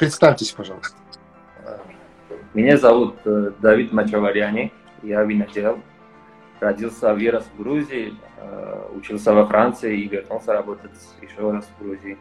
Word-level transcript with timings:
Представьтесь, 0.00 0.50
пожалуйста. 0.52 0.96
Меня 2.54 2.78
зовут 2.78 3.16
э, 3.26 3.52
Давид 3.60 3.92
Мачаваряни, 3.92 4.72
я 5.02 5.22
винодел. 5.24 5.78
Родился 6.58 7.12
и 7.12 7.14
вырос 7.16 7.44
в 7.44 7.62
Грузии, 7.62 8.14
э, 8.38 8.88
учился 8.96 9.34
во 9.34 9.46
Франции 9.46 10.00
и 10.00 10.08
вернулся 10.08 10.54
работать 10.54 10.90
еще 11.20 11.50
раз 11.50 11.66
в 11.66 11.82
Грузии. 11.82 12.16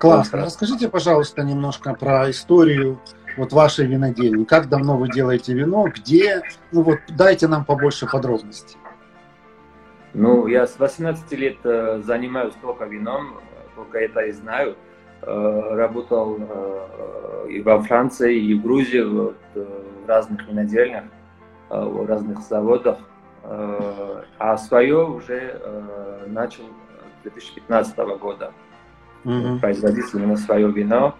Классно. 0.00 0.40
Расскажите, 0.40 0.88
пожалуйста, 0.88 1.44
немножко 1.44 1.94
про 1.94 2.28
историю 2.28 3.00
вот 3.36 3.52
вашей 3.52 3.86
винодельни. 3.86 4.42
Как 4.42 4.68
давно 4.68 4.96
вы 4.96 5.08
делаете 5.08 5.54
вино? 5.54 5.86
Где? 5.86 6.42
Ну 6.72 6.82
вот 6.82 6.98
дайте 7.10 7.46
нам 7.46 7.64
побольше 7.64 8.06
подробностей. 8.08 8.76
Ну, 10.14 10.48
я 10.48 10.66
с 10.66 10.80
18 10.80 11.30
лет 11.32 11.58
э, 11.62 12.02
занимаюсь 12.04 12.54
только 12.60 12.86
вином, 12.86 13.40
только 13.76 13.98
это 13.98 14.22
и 14.22 14.32
знаю. 14.32 14.76
Э, 15.26 15.74
работал 15.74 16.36
э, 16.38 17.46
и 17.48 17.62
во 17.62 17.80
Франции, 17.80 18.38
и 18.38 18.54
в 18.54 18.62
Грузии, 18.62 19.00
вот, 19.00 19.36
э, 19.54 19.64
в 20.04 20.08
разных 20.08 20.46
винодельнях, 20.46 21.04
в 21.70 22.06
разных 22.06 22.40
заводах. 22.40 22.98
А 24.38 24.56
свое 24.56 25.04
уже 25.06 25.60
начал 26.26 26.64
2015 27.22 27.96
года 28.20 28.52
mm-hmm. 29.24 29.60
производить 29.60 30.04
именно 30.14 30.36
свое 30.36 30.70
вино. 30.70 31.14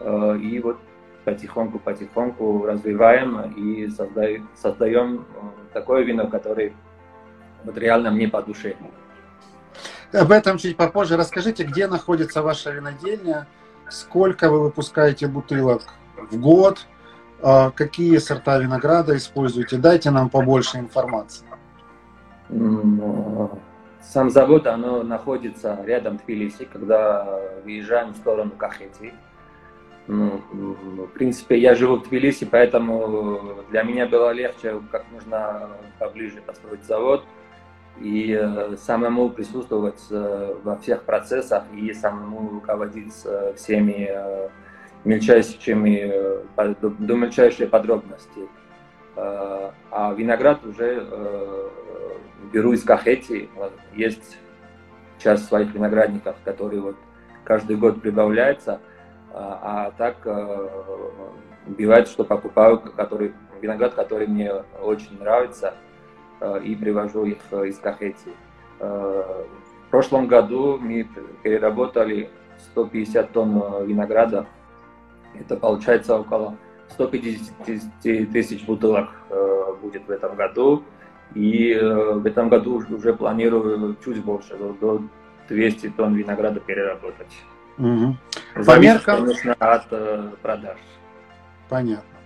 И 0.00 0.60
вот 0.62 0.78
потихоньку-потихоньку 1.24 2.64
развиваем 2.64 3.52
и 3.52 3.88
создаем, 3.88 4.48
создаем 4.54 5.26
такое 5.72 6.04
вино, 6.04 6.28
которое 6.28 6.72
вот 7.64 7.76
реально 7.76 8.12
мне 8.12 8.28
по 8.28 8.40
душе. 8.40 8.76
Об 10.12 10.32
этом 10.32 10.56
чуть 10.58 10.76
попозже. 10.76 11.16
Расскажите, 11.16 11.64
где 11.64 11.86
находится 11.86 12.42
ваша 12.42 12.70
винодельня, 12.70 13.46
сколько 13.90 14.50
вы 14.50 14.60
выпускаете 14.62 15.26
бутылок 15.26 15.82
в 16.30 16.40
год, 16.40 16.86
а, 17.42 17.70
какие 17.70 18.16
сорта 18.18 18.58
винограда 18.58 19.16
используете. 19.16 19.76
Дайте 19.76 20.10
нам 20.10 20.30
побольше 20.30 20.78
информации. 20.78 21.44
Сам 24.00 24.30
завод, 24.30 24.66
оно 24.66 25.02
находится 25.02 25.78
рядом 25.84 26.18
в 26.18 26.24
Тбилиси, 26.24 26.64
когда 26.64 27.40
выезжаем 27.64 28.14
в 28.14 28.16
сторону 28.16 28.52
Кахети. 28.56 29.12
Ну, 30.06 30.40
в 30.50 31.08
принципе, 31.08 31.58
я 31.58 31.74
живу 31.74 31.96
в 31.96 32.08
Тбилиси, 32.08 32.46
поэтому 32.46 33.62
для 33.70 33.82
меня 33.82 34.06
было 34.06 34.30
легче, 34.30 34.80
как 34.90 35.04
можно 35.12 35.68
поближе 35.98 36.40
построить 36.40 36.84
завод 36.84 37.22
и 38.00 38.36
э, 38.38 38.76
самому 38.76 39.30
присутствовать 39.30 40.02
э, 40.10 40.54
во 40.62 40.76
всех 40.76 41.02
процессах 41.02 41.64
и 41.74 41.92
самому 41.92 42.50
руководить 42.50 43.14
э, 43.24 43.54
всеми 43.56 44.10
мельчайшими, 45.04 46.42
до 46.80 47.14
мельчайшей 47.14 47.68
подробности. 47.68 48.48
А 49.16 50.12
виноград 50.16 50.64
уже 50.66 51.06
беру 52.52 52.72
из 52.72 52.82
Кахети. 52.82 53.48
Есть 53.94 54.38
часть 55.18 55.46
своих 55.46 55.72
виноградников, 55.72 56.36
которые 56.44 56.82
вот 56.82 56.96
каждый 57.44 57.76
год 57.76 58.02
прибавляется, 58.02 58.80
а 59.32 59.92
так 59.96 60.16
бывает, 61.66 62.08
что 62.08 62.24
покупаю 62.24 62.80
который, 62.80 63.32
виноград, 63.62 63.94
который 63.94 64.26
мне 64.26 64.52
очень 64.82 65.18
нравится– 65.18 65.74
и 66.64 66.74
привожу 66.74 67.24
их 67.24 67.38
э, 67.50 67.68
из 67.68 67.78
Кахети. 67.78 68.32
Э, 68.80 69.44
в 69.86 69.90
прошлом 69.90 70.26
году 70.26 70.78
мы 70.78 71.08
переработали 71.42 72.30
150 72.72 73.32
тонн 73.32 73.86
винограда. 73.86 74.46
Это 75.38 75.56
получается 75.56 76.18
около 76.18 76.56
150 76.90 78.32
тысяч 78.32 78.64
бутылок 78.64 79.10
будет 79.80 80.06
в 80.06 80.10
этом 80.10 80.36
году. 80.36 80.82
И 81.34 81.74
в 81.74 82.26
этом 82.26 82.48
году 82.48 82.82
уже 82.90 83.14
планирую 83.14 83.96
чуть 84.04 84.22
больше, 84.24 84.56
до 84.56 85.02
200 85.48 85.90
тонн 85.90 86.14
винограда 86.14 86.60
переработать. 86.60 87.32
Угу. 87.78 88.16
По 88.54 88.62
Зависит, 88.62 88.94
меркам... 88.94 89.24
конечно, 89.24 89.54
от 89.58 90.40
продаж. 90.40 90.78
Понятно. 91.68 92.18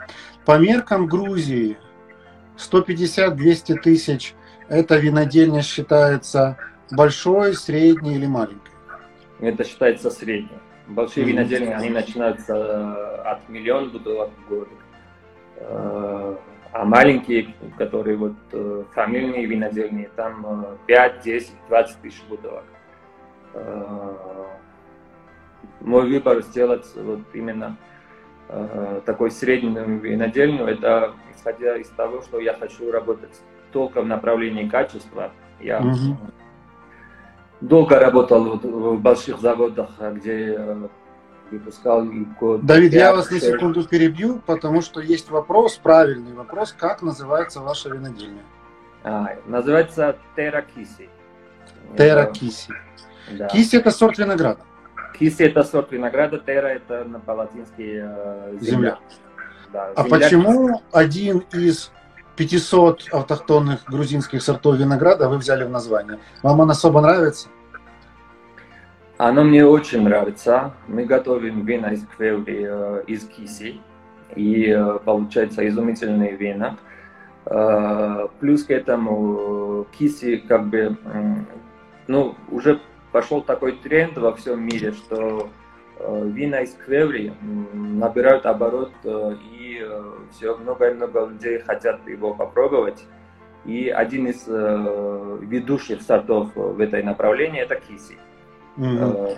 По 0.44 0.58
меркам 0.58 1.06
Грузии 1.06 1.76
150-200 2.56 3.74
тысяч– 3.80 4.34
это 4.72 4.96
винодельня 4.96 5.60
считается 5.60 6.56
большой, 6.90 7.54
средней 7.54 8.14
или 8.14 8.26
маленькой? 8.26 8.72
Это 9.40 9.64
считается 9.64 10.10
средней. 10.10 10.48
Большие 10.86 11.24
mm-hmm. 11.24 11.28
винодельни, 11.28 11.72
они 11.72 11.90
начинаются 11.90 12.54
э, 12.54 13.22
от 13.22 13.48
миллиона 13.50 13.88
бутылок 13.88 14.30
в 14.30 14.48
год. 14.48 14.68
Э, 15.56 16.36
а 16.72 16.84
маленькие, 16.86 17.54
которые 17.76 18.16
вот 18.16 18.36
э, 18.52 18.84
фамильные 18.94 19.44
винодельни, 19.44 20.08
там 20.16 20.78
5, 20.86 21.20
10, 21.22 21.50
20 21.68 21.96
тысяч 22.00 22.22
бутылок. 22.30 22.64
Мой 25.80 26.08
выбор 26.08 26.42
сделать 26.42 26.86
вот 26.96 27.20
именно 27.34 27.76
такой 29.06 29.30
среднюю 29.30 30.00
винодельню, 30.00 30.66
это 30.66 31.14
исходя 31.34 31.76
из 31.76 31.88
того, 31.88 32.22
что 32.22 32.38
я 32.38 32.54
хочу 32.54 32.90
работать 32.90 33.40
только 33.72 34.02
в 34.02 34.06
направлении 34.06 34.68
качества. 34.68 35.32
Я 35.60 35.80
угу. 35.80 36.16
долго 37.60 37.98
работал 37.98 38.58
в 38.58 39.00
больших 39.00 39.40
заводах, 39.40 39.90
где 39.98 40.54
э, 40.56 40.88
выпускал 41.50 42.06
код. 42.38 42.64
Давид, 42.64 42.92
5, 42.92 43.00
я 43.00 43.12
вас 43.12 43.28
6. 43.28 43.42
на 43.42 43.52
секунду 43.52 43.84
перебью, 43.88 44.40
потому 44.44 44.82
что 44.82 45.00
есть 45.00 45.30
вопрос, 45.30 45.76
правильный 45.76 46.34
вопрос, 46.34 46.72
как 46.72 47.02
называется 47.02 47.60
ваша 47.60 47.90
винодельня? 47.90 48.42
А, 49.04 49.36
называется 49.46 50.16
Теракиси. 50.36 51.08
Теракиси. 51.96 52.72
Да. 53.30 53.48
Киси 53.48 53.76
это 53.76 53.90
сорт 53.90 54.18
винограда. 54.18 54.60
Киси 55.18 55.42
это 55.42 55.62
сорт 55.62 55.92
винограда, 55.92 56.38
тера 56.38 56.66
это 56.68 57.06
по-латински 57.24 58.00
э, 58.02 58.56
земля. 58.60 58.70
земля. 58.70 58.98
Да, 59.72 59.92
а 59.96 60.04
почему 60.04 60.82
один 60.92 61.44
из 61.52 61.92
500 62.36 63.08
автохтонных 63.12 63.84
грузинских 63.84 64.42
сортов 64.42 64.76
винограда 64.76 65.28
вы 65.28 65.38
взяли 65.38 65.64
в 65.64 65.70
название? 65.70 66.18
Вам 66.42 66.60
он 66.60 66.70
особо 66.70 67.00
нравится? 67.00 67.48
Оно 69.18 69.44
мне 69.44 69.64
очень 69.64 70.02
нравится. 70.02 70.74
Мы 70.88 71.04
готовим 71.04 71.64
вина 71.64 71.92
из 71.92 72.04
квеври, 72.06 72.66
э, 72.68 73.04
из 73.06 73.24
киси. 73.24 73.80
И 74.34 74.66
э, 74.68 74.98
получается 75.04 75.66
изумительные 75.68 76.36
вина. 76.36 76.76
Э, 77.46 78.28
плюс 78.40 78.64
к 78.64 78.70
этому 78.70 79.86
киси 79.96 80.36
как 80.36 80.66
бы, 80.66 80.96
ну, 82.08 82.34
уже 82.50 82.80
пошел 83.12 83.42
такой 83.42 83.72
тренд 83.72 84.16
во 84.18 84.34
всем 84.34 84.64
мире, 84.64 84.92
что 84.92 85.50
Э, 86.04 86.24
вина 86.26 86.62
из 86.62 86.74
Квеври 86.74 87.32
набирают 87.72 88.44
оборот, 88.46 88.92
э, 89.04 89.36
и 89.52 89.80
э, 89.80 90.12
все 90.32 90.56
много-много 90.56 91.26
людей 91.26 91.60
хотят 91.60 92.06
его 92.08 92.34
попробовать. 92.34 93.04
И 93.64 93.88
один 93.88 94.26
из 94.26 94.44
ведущих 94.48 96.02
сортов 96.02 96.50
в 96.56 96.80
этой 96.80 97.04
направлении 97.04 97.60
это 97.60 97.76
киси. 97.76 98.18
Mm-hmm. 98.76 99.36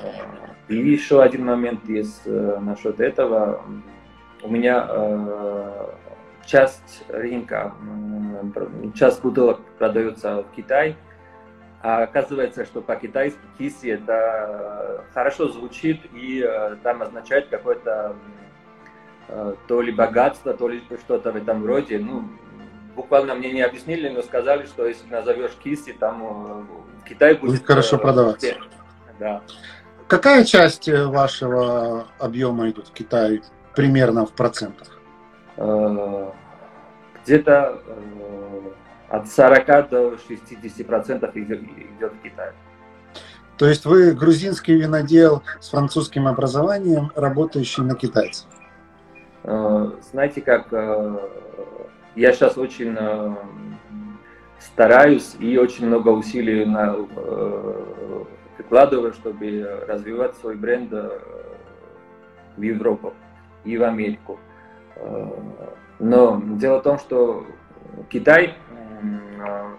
И 0.68 0.76
еще 0.76 1.20
один 1.22 1.44
момент 1.44 1.86
есть 1.86 2.22
насчет 2.24 3.00
этого. 3.00 3.60
У 4.42 4.48
меня 4.48 4.88
часть 6.46 7.04
рынка, 7.08 7.74
часть 8.94 9.20
бутылок 9.20 9.60
продается 9.78 10.42
в 10.42 10.56
Китае, 10.56 10.96
а 11.84 12.02
оказывается, 12.04 12.64
что 12.64 12.80
по-китайски 12.80 13.38
киси 13.58 13.88
это 13.88 15.04
хорошо 15.12 15.48
звучит 15.48 16.00
и 16.14 16.42
э, 16.42 16.76
там 16.82 17.02
означает 17.02 17.48
какое-то 17.48 18.16
э, 19.28 19.54
то 19.68 19.82
ли 19.82 19.92
богатство, 19.92 20.54
то 20.54 20.66
ли 20.66 20.82
что-то 21.04 21.30
в 21.30 21.36
этом 21.36 21.66
роде. 21.66 21.98
Ну, 21.98 22.26
буквально 22.96 23.34
мне 23.34 23.52
не 23.52 23.60
объяснили, 23.60 24.08
но 24.08 24.22
сказали, 24.22 24.64
что 24.64 24.86
если 24.86 25.06
назовешь 25.10 25.52
киси, 25.62 25.92
там 25.92 26.22
э, 26.22 26.64
в 27.02 27.04
Китае 27.04 27.34
будет... 27.34 27.50
Будет 27.50 27.66
хорошо 27.66 27.98
продаваться. 27.98 28.54
Да. 29.20 29.42
Какая 30.08 30.44
часть 30.44 30.88
вашего 30.88 32.06
объема 32.18 32.70
идет 32.70 32.88
в 32.88 32.92
Китай 32.94 33.42
примерно 33.74 34.24
в 34.24 34.32
процентах? 34.32 34.98
Где-то 37.24 37.82
от 39.08 39.28
40 39.28 39.88
до 39.90 40.18
60 40.18 40.86
процентов 40.86 41.36
идет, 41.36 41.62
идет 41.62 42.12
в 42.12 42.22
Китай. 42.22 42.52
То 43.56 43.66
есть 43.66 43.84
вы 43.84 44.12
грузинский 44.12 44.74
винодел 44.74 45.42
с 45.60 45.70
французским 45.70 46.26
образованием, 46.26 47.12
работающий 47.14 47.84
на 47.84 47.94
китайцев? 47.94 48.46
Знаете, 49.42 50.40
как 50.40 50.72
я 52.16 52.32
сейчас 52.32 52.58
очень 52.58 52.98
стараюсь 54.58 55.36
и 55.38 55.56
очень 55.58 55.86
много 55.86 56.08
усилий 56.08 56.64
на, 56.64 56.96
прикладываю, 58.56 59.12
чтобы 59.12 59.84
развивать 59.86 60.34
свой 60.36 60.56
бренд 60.56 60.90
в 62.56 62.62
Европу 62.62 63.12
и 63.64 63.76
в 63.76 63.84
Америку. 63.84 64.40
Но 66.00 66.42
дело 66.56 66.80
в 66.80 66.82
том, 66.82 66.98
что 66.98 67.46
Китай 68.08 68.54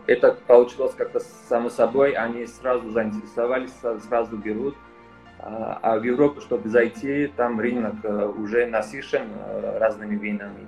это 0.07 0.37
получилось 0.47 0.93
как-то 0.95 1.19
само 1.49 1.69
собой, 1.69 2.11
они 2.11 2.45
сразу 2.45 2.89
заинтересовались, 2.91 3.73
сразу 4.07 4.37
берут. 4.37 4.75
А, 5.39 5.79
а 5.81 5.99
в 5.99 6.03
Европу, 6.03 6.41
чтобы 6.41 6.69
зайти, 6.69 7.27
там 7.35 7.59
рынок 7.59 7.95
э, 8.03 8.25
уже 8.25 8.65
насыщен 8.65 9.27
э, 9.35 9.77
разными 9.79 10.15
винами. 10.15 10.67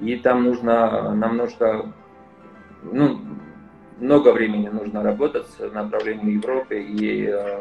И 0.00 0.16
там 0.16 0.44
нужно 0.44 1.12
немножко, 1.14 1.92
ну, 2.82 3.20
много 3.98 4.32
времени 4.32 4.68
нужно 4.68 5.02
работать 5.02 5.46
в 5.58 5.72
направлении 5.74 6.34
Европы 6.34 6.80
и 6.80 7.26
э, 7.26 7.58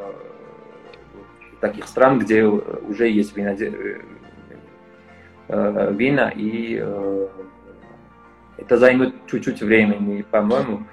таких 1.62 1.88
стран, 1.88 2.19
где 2.19 2.45
уже 2.45 3.10
есть 3.10 3.36
вина, 3.36 3.56
э, 5.48 5.94
вина 5.94 6.30
и 6.36 6.80
э, 6.81 7.28
это 8.57 8.78
займет 8.78 9.13
чуть-чуть 9.28 9.62
времени, 9.62 10.22
по-моему. 10.24 10.86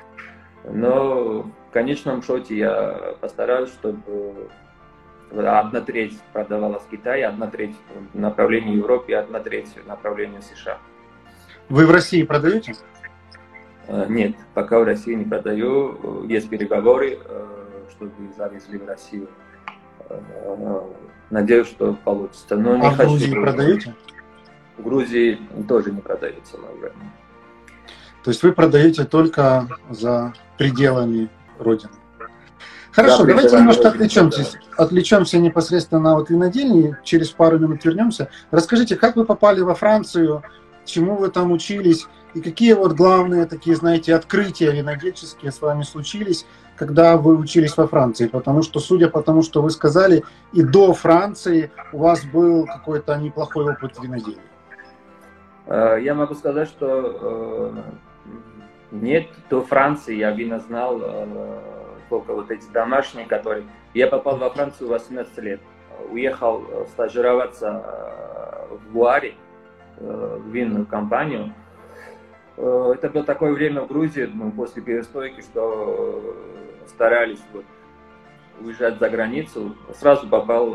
Но 0.64 1.42
в 1.42 1.72
конечном 1.72 2.22
счете 2.22 2.56
я 2.56 3.14
постараюсь, 3.20 3.70
чтобы 3.70 4.48
одна 5.30 5.80
треть 5.80 6.18
продавалась 6.32 6.82
в 6.82 6.88
Китае, 6.88 7.26
одна 7.26 7.46
треть 7.46 7.74
в 8.12 8.18
направлении 8.18 8.76
Европы, 8.76 9.14
одна 9.14 9.40
треть 9.40 9.68
в 9.82 9.86
направлении 9.86 10.40
США. 10.40 10.78
Вы 11.68 11.86
в 11.86 11.90
России 11.90 12.22
продаете? 12.22 12.74
Э, 13.86 14.06
нет, 14.08 14.36
пока 14.54 14.78
в 14.78 14.84
России 14.84 15.14
не 15.14 15.24
продаю. 15.24 16.24
Есть 16.26 16.48
переговоры, 16.48 17.18
э, 17.24 17.46
чтобы 17.90 18.12
завезли 18.36 18.78
в 18.78 18.86
Россию. 18.86 19.28
Э, 20.08 20.82
надеюсь, 21.30 21.68
что 21.68 21.94
получится. 22.04 22.56
Но 22.56 22.76
не 22.76 22.86
а 22.86 22.90
в 22.90 22.96
Грузии 22.98 23.34
продаете? 23.34 23.94
В 24.76 24.82
Грузии 24.82 25.38
тоже 25.68 25.92
не 25.92 26.00
продается, 26.00 26.58
наверное. 26.58 27.10
То 28.24 28.30
есть 28.30 28.42
вы 28.42 28.52
продаете 28.52 29.04
только 29.04 29.68
за 29.90 30.32
пределами 30.58 31.28
Родины. 31.58 31.92
Хорошо, 32.92 33.24
да, 33.24 33.24
давайте 33.24 33.56
немножко 33.56 33.88
отвлечемся, 33.88 34.42
да. 34.42 34.84
отвлечемся 34.84 35.38
непосредственно 35.38 36.16
от 36.16 36.28
винодельни, 36.28 36.96
через 37.02 37.30
пару 37.30 37.58
минут 37.58 37.84
вернемся. 37.84 38.28
Расскажите, 38.50 38.96
как 38.96 39.16
вы 39.16 39.24
попали 39.24 39.60
во 39.60 39.74
Францию, 39.74 40.42
чему 40.84 41.16
вы 41.16 41.30
там 41.30 41.52
учились, 41.52 42.06
и 42.34 42.40
какие 42.40 42.74
вот 42.74 42.92
главные 42.92 43.46
такие, 43.46 43.76
знаете, 43.76 44.14
открытия 44.14 44.72
винодельческие 44.72 45.52
с 45.52 45.60
вами 45.62 45.82
случились, 45.84 46.46
когда 46.76 47.16
вы 47.16 47.36
учились 47.36 47.76
во 47.76 47.86
Франции? 47.86 48.26
Потому 48.26 48.62
что, 48.62 48.78
судя 48.78 49.08
по 49.08 49.22
тому, 49.22 49.42
что 49.42 49.62
вы 49.62 49.70
сказали, 49.70 50.24
и 50.52 50.62
до 50.62 50.92
Франции 50.92 51.70
у 51.92 51.98
вас 51.98 52.24
был 52.24 52.66
какой-то 52.66 53.16
неплохой 53.16 53.72
опыт 53.72 53.98
виноделия. 54.02 54.38
Э, 55.66 55.98
я 56.02 56.14
могу 56.14 56.34
сказать, 56.34 56.68
что 56.68 56.86
э, 56.86 57.82
нет, 58.92 59.28
до 59.48 59.62
Франции 59.62 60.14
я 60.14 60.32
вина 60.32 60.58
знал 60.58 61.00
э, 61.00 61.58
только 62.10 62.34
вот 62.34 62.50
эти 62.50 62.70
домашние, 62.70 63.24
которые... 63.24 63.64
Я 63.94 64.06
попал 64.06 64.36
во 64.36 64.50
Францию 64.50 64.90
18 64.90 65.38
лет. 65.38 65.60
Уехал 66.10 66.62
э, 66.68 66.84
стажироваться 66.90 67.82
э, 67.82 68.76
в 68.76 68.96
Луаре, 68.96 69.34
в 69.98 70.46
винную 70.48 70.84
компанию. 70.86 71.54
Это 72.56 73.08
было 73.10 73.24
такое 73.24 73.52
время 73.52 73.82
в 73.82 73.88
Грузии, 73.88 74.28
ну, 74.32 74.50
после 74.50 74.82
перестройки, 74.82 75.40
что 75.42 76.34
старались 76.88 77.40
вот, 77.52 77.64
уезжать 78.60 78.98
за 78.98 79.08
границу. 79.08 79.76
Сразу 79.94 80.28
попал 80.28 80.70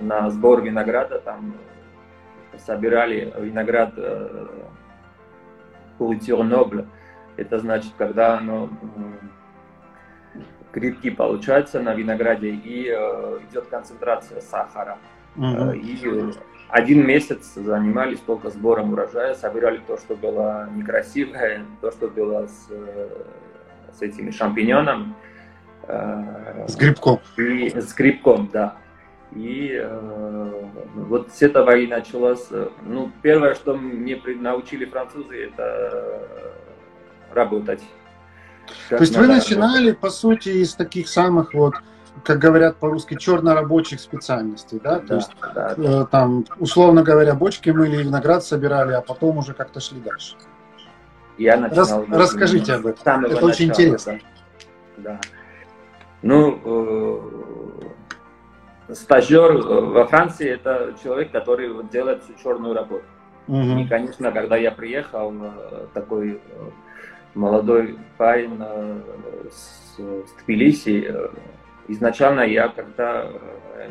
на 0.00 0.30
сбор 0.30 0.62
винограда, 0.62 1.18
там 1.18 1.54
собирали 2.58 3.32
виноград 3.38 3.94
Культур 5.96 6.44
Нобля. 6.44 6.86
Это 7.38 7.58
значит, 7.60 7.92
когда 7.96 8.36
оно 8.36 8.68
грибки 10.72 11.08
получаются 11.08 11.80
на 11.80 11.94
винограде 11.94 12.50
и 12.50 12.88
э, 12.88 13.38
идет 13.48 13.68
концентрация 13.68 14.40
сахара. 14.40 14.98
Mm-hmm. 15.36 15.78
И 15.78 16.34
один 16.68 17.06
месяц 17.06 17.54
занимались 17.54 18.18
только 18.20 18.50
сбором 18.50 18.92
урожая, 18.92 19.34
собирали 19.34 19.80
то, 19.86 19.96
что 19.96 20.16
было 20.16 20.68
некрасивое, 20.74 21.64
то, 21.80 21.90
что 21.92 22.08
было 22.08 22.46
с, 22.46 22.66
э, 22.70 23.08
с 23.96 24.02
этими 24.02 24.30
шампиньонами. 24.30 25.14
Э, 25.84 26.66
с 26.66 26.76
грибком. 26.76 27.20
И 27.36 27.70
с 27.70 27.94
грибком, 27.94 28.50
да. 28.52 28.76
И 29.32 29.78
э, 29.80 30.62
вот 30.94 31.30
с 31.32 31.40
этого 31.40 31.76
и 31.76 31.86
началось. 31.86 32.48
Ну, 32.82 33.12
первое, 33.22 33.54
что 33.54 33.76
мне 33.76 34.20
научили 34.40 34.86
французы, 34.86 35.44
это 35.44 36.18
работать. 37.32 37.82
То 38.88 38.96
есть 38.96 39.16
вы 39.16 39.26
начинали, 39.26 39.92
по 39.92 40.10
сути, 40.10 40.48
из 40.50 40.74
таких 40.74 41.08
самых 41.08 41.54
вот, 41.54 41.74
как 42.24 42.38
говорят 42.38 42.76
по-русски, 42.76 43.16
черно-рабочих 43.16 44.00
специальностей, 44.00 44.80
да? 44.82 45.00
да 45.00 45.06
То 45.06 45.14
есть 45.14 45.30
да, 45.54 45.74
да. 45.74 46.02
Э, 46.02 46.06
там, 46.10 46.44
условно 46.58 47.02
говоря, 47.02 47.34
бочки 47.34 47.70
мыли, 47.70 48.02
виноград 48.02 48.44
собирали, 48.44 48.92
а 48.92 49.00
потом 49.00 49.38
уже 49.38 49.54
как-то 49.54 49.80
шли 49.80 50.00
дальше. 50.00 50.36
Я 51.38 51.56
начинал... 51.56 52.04
Рас, 52.06 52.20
расскажите 52.20 52.74
об 52.74 52.86
этом. 52.86 53.24
Это 53.24 53.34
начала, 53.34 53.48
очень 53.48 53.68
интересно. 53.68 54.20
Да. 54.96 55.12
да. 55.14 55.20
Ну, 56.22 56.60
э, 58.88 58.94
стажер 58.94 59.52
во 59.58 60.06
Франции 60.06 60.48
это 60.50 60.94
человек, 61.02 61.30
который 61.30 61.72
делает 61.92 62.24
всю 62.24 62.34
черную 62.42 62.74
работу. 62.74 63.04
Угу. 63.46 63.78
И, 63.78 63.86
конечно, 63.86 64.32
когда 64.32 64.56
я 64.56 64.72
приехал, 64.72 65.32
э, 65.32 65.86
такой 65.94 66.32
э, 66.32 66.70
молодой 67.34 67.98
парень 68.16 68.58
э, 68.60 69.00
с, 69.50 69.98
с 69.98 70.42
Тбилиси, 70.42 71.14
изначально 71.88 72.42
я 72.42 72.68
как-то 72.68 73.32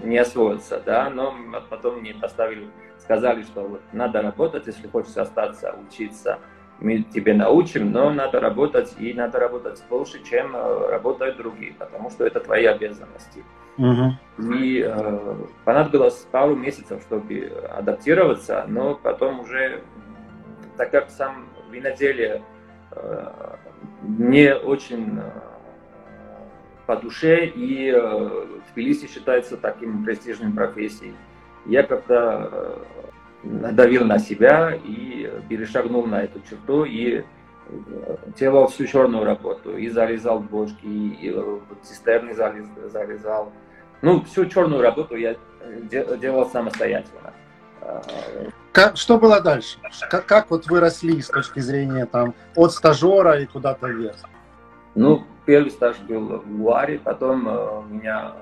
не 0.03 0.17
освоился, 0.17 0.81
да, 0.85 1.09
но 1.09 1.35
потом 1.69 1.99
мне 1.99 2.13
поставили, 2.13 2.67
сказали, 2.97 3.43
что 3.43 3.61
вот 3.61 3.81
надо 3.93 4.21
работать, 4.21 4.67
если 4.67 4.87
хочешь 4.87 5.17
остаться, 5.17 5.75
учиться, 5.87 6.39
мы 6.79 7.01
тебе 7.01 7.33
научим, 7.33 7.91
но 7.91 8.11
надо 8.11 8.39
работать, 8.39 8.95
и 8.99 9.13
надо 9.13 9.39
работать 9.39 9.83
больше, 9.89 10.23
чем 10.23 10.55
работают 10.55 11.37
другие, 11.37 11.73
потому 11.73 12.09
что 12.09 12.25
это 12.25 12.39
твои 12.39 12.65
обязанности. 12.65 13.43
Угу. 13.77 14.53
И 14.55 14.83
э, 14.83 15.35
понадобилось 15.63 16.27
пару 16.31 16.55
месяцев, 16.55 17.01
чтобы 17.03 17.51
адаптироваться, 17.71 18.65
но 18.67 18.95
потом 18.95 19.41
уже, 19.41 19.83
так 20.77 20.91
как 20.91 21.09
сам 21.09 21.47
виноделие 21.71 22.41
э, 22.91 23.55
мне 24.01 24.55
очень 24.55 25.19
э, 25.19 25.31
по 26.85 26.95
душе, 26.95 27.45
и 27.45 27.91
э, 27.95 28.45
Тбилиси 28.71 29.07
считается 29.07 29.57
таким 29.57 30.03
престижным 30.03 30.53
профессией, 30.53 31.13
я 31.65 31.83
как-то 31.83 32.79
надавил 33.43 34.05
на 34.05 34.19
себя 34.19 34.73
и 34.73 35.29
перешагнул 35.49 36.05
на 36.05 36.23
эту 36.23 36.39
черту, 36.41 36.85
и 36.85 37.23
делал 38.37 38.67
всю 38.67 38.85
черную 38.85 39.25
работу, 39.25 39.77
и 39.77 39.89
зарезал 39.89 40.39
бочки, 40.39 40.85
и, 40.85 41.35
цистерны 41.83 42.33
зарезал, 42.33 43.51
ну, 44.01 44.21
всю 44.21 44.45
черную 44.45 44.81
работу 44.81 45.15
я 45.15 45.35
делал 45.81 46.45
самостоятельно. 46.49 47.33
Как, 48.71 48.97
что 48.97 49.17
было 49.17 49.41
дальше? 49.41 49.79
Как, 50.09 50.25
как 50.25 50.51
вот 50.51 50.67
вы 50.67 50.79
росли 50.79 51.21
с 51.21 51.27
точки 51.27 51.59
зрения 51.59 52.05
там 52.05 52.35
от 52.55 52.71
стажера 52.71 53.39
и 53.39 53.45
куда-то 53.45 53.87
вверх? 53.87 54.17
Ну, 54.93 55.23
первый 55.45 55.71
стаж 55.71 55.97
был 55.99 56.39
в 56.39 56.61
Луаре, 56.61 56.99
потом 56.99 57.47
э, 57.47 57.81
меня 57.89 58.33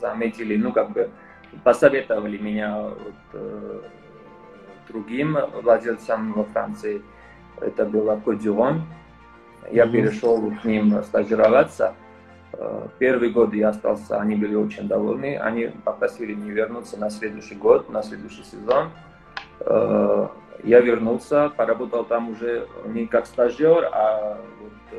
заметили, 0.00 0.56
ну, 0.56 0.72
как 0.72 0.90
бы 0.90 1.10
посоветовали 1.64 2.38
меня 2.38 2.80
вот, 2.80 3.14
э, 3.32 3.80
другим 4.88 5.38
владельцам 5.62 6.32
во 6.32 6.44
Франции. 6.44 7.02
Это 7.60 7.84
был 7.84 8.16
Кодюрон. 8.20 8.82
Я 9.70 9.84
mm-hmm. 9.84 9.90
перешел 9.90 10.52
к 10.62 10.64
ним 10.64 11.02
стажироваться. 11.04 11.94
Первый 12.98 13.30
год 13.30 13.54
я 13.54 13.70
остался, 13.70 14.18
они 14.18 14.36
были 14.36 14.54
очень 14.54 14.86
довольны. 14.86 15.38
Они 15.38 15.70
попросили 15.84 16.34
меня 16.34 16.52
вернуться 16.52 16.98
на 16.98 17.10
следующий 17.10 17.54
год, 17.54 17.90
на 17.90 18.02
следующий 18.02 18.44
сезон. 18.44 18.90
Я 20.62 20.80
вернулся, 20.80 21.48
поработал 21.48 22.04
там 22.04 22.30
уже 22.30 22.68
не 22.86 23.06
как 23.06 23.26
стажер, 23.26 23.88
а 23.90 24.38
вот 24.60 24.98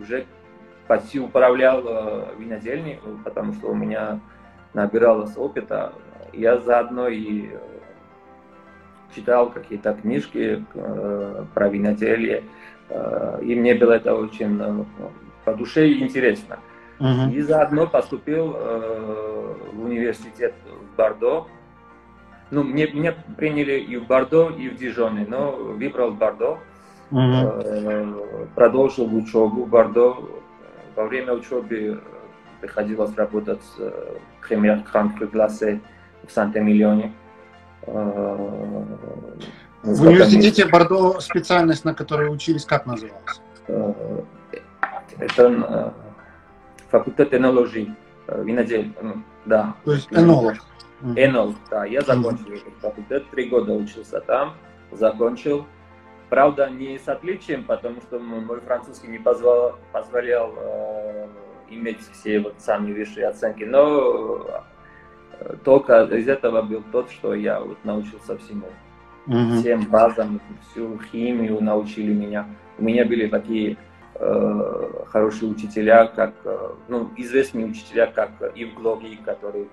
уже 0.00 0.26
почти 0.88 1.20
управлял 1.20 1.82
винодельней, 2.36 3.00
потому 3.24 3.52
что 3.54 3.68
у 3.68 3.74
меня 3.74 4.20
набиралось 4.74 5.36
опыта. 5.36 5.92
Я 6.32 6.58
заодно 6.58 7.08
и 7.08 7.50
читал 9.14 9.50
какие-то 9.50 9.94
книжки 9.94 10.64
э, 10.74 11.44
про 11.54 11.68
виноделие, 11.68 12.44
э, 12.88 13.40
и 13.42 13.54
мне 13.54 13.74
было 13.74 13.92
это 13.92 14.14
очень 14.14 14.58
э, 14.60 14.84
по 15.44 15.54
душе 15.54 15.92
интересно. 15.92 16.58
Uh-huh. 17.02 17.32
И 17.32 17.40
заодно 17.40 17.88
поступил 17.88 18.54
э, 18.54 19.54
в 19.72 19.84
университет 19.84 20.54
в 20.64 20.96
Бордо. 20.96 21.48
Ну, 22.52 22.62
мне, 22.62 22.86
меня 22.86 23.14
приняли 23.36 23.80
и 23.80 23.96
в 23.96 24.06
Бордо, 24.06 24.50
и 24.50 24.68
в 24.68 24.76
Дижоне, 24.76 25.26
но 25.28 25.50
выбрал 25.50 26.12
Бордо. 26.12 26.58
Uh-huh. 27.10 27.62
Э, 27.64 28.46
продолжил 28.54 29.12
учебу 29.12 29.64
в 29.64 29.68
Бордо. 29.68 30.16
Во 30.94 31.06
время 31.06 31.32
учебы 31.32 32.00
приходилось 32.60 33.16
работать 33.16 33.62
в 33.76 34.46
премьер 34.46 34.84
Классе 35.32 35.80
в 36.24 36.30
Санта-Миллионе. 36.30 37.12
Э, 37.86 38.84
в 39.82 40.02
университете 40.02 40.66
Бордо 40.66 41.18
специальность, 41.18 41.84
на 41.84 41.94
которой 41.94 42.32
учились, 42.32 42.64
как 42.64 42.86
называлась? 42.86 43.40
Э, 43.66 43.92
это 45.18 45.42
э, 45.42 45.90
факультет 46.92 47.34
энологии, 47.34 47.92
винодель, 48.28 48.92
да. 49.44 49.74
То 49.84 49.92
есть 49.94 50.08
энолог? 50.12 50.54
Энолог, 51.16 51.56
да. 51.68 51.84
Я 51.84 52.02
закончил 52.02 52.52
этот 52.52 52.74
факультет, 52.80 53.28
три 53.30 53.48
года 53.48 53.72
учился 53.72 54.20
там, 54.20 54.54
закончил. 54.92 55.66
Правда, 56.30 56.70
не 56.70 56.98
с 56.98 57.08
отличием, 57.08 57.64
потому 57.64 58.00
что 58.02 58.18
мой 58.20 58.60
французский 58.60 59.08
не 59.08 59.18
позволял, 59.18 59.78
позволял 59.92 60.54
э, 60.56 61.26
иметь 61.68 61.98
все 62.12 62.40
вот 62.40 62.54
самые 62.58 62.94
высшие 62.94 63.26
оценки, 63.26 63.64
но 63.64 64.64
только 65.64 66.04
из 66.04 66.28
этого 66.28 66.62
был 66.62 66.82
тот, 66.92 67.10
что 67.10 67.34
я 67.34 67.60
вот 67.60 67.78
научился 67.84 68.38
всему. 68.38 68.68
Mm-hmm. 69.26 69.60
Всем 69.60 69.82
базам, 69.86 70.40
всю 70.70 70.98
химию 71.10 71.62
научили 71.62 72.12
меня. 72.12 72.46
У 72.78 72.84
меня 72.84 73.04
были 73.04 73.28
такие 73.28 73.72
э, 73.72 73.76
хорошие 75.08 75.50
учителя, 75.50 76.06
как, 76.06 76.34
э, 76.44 76.70
ну, 76.88 77.10
известные 77.16 77.66
учителя, 77.66 78.06
как 78.06 78.30
Ив 78.54 78.74
Глоги, 78.74 79.18
который 79.24 79.68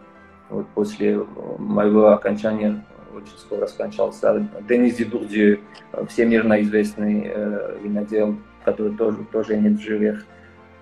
вот 0.50 0.68
после 0.70 1.24
моего 1.58 2.08
окончания 2.08 2.84
очень 3.16 3.38
скоро 3.38 3.68
скончался. 3.68 4.48
Денис 4.68 4.96
Дидурди, 4.96 5.62
всемирно 6.08 6.62
известный 6.62 7.24
э, 7.26 7.78
винодел, 7.82 8.38
который 8.66 8.96
тоже, 8.96 9.18
тоже 9.32 9.58
нет 9.58 9.80
в 9.80 9.82
живых. 9.82 10.26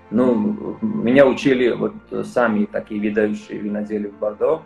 Ну, 0.09 0.77
меня 0.81 1.27
учили 1.27 1.71
вот 1.71 1.93
сами 2.25 2.65
такие 2.65 2.99
видающие 3.01 3.59
винодели 3.59 4.07
в 4.07 4.17
Бордо. 4.17 4.61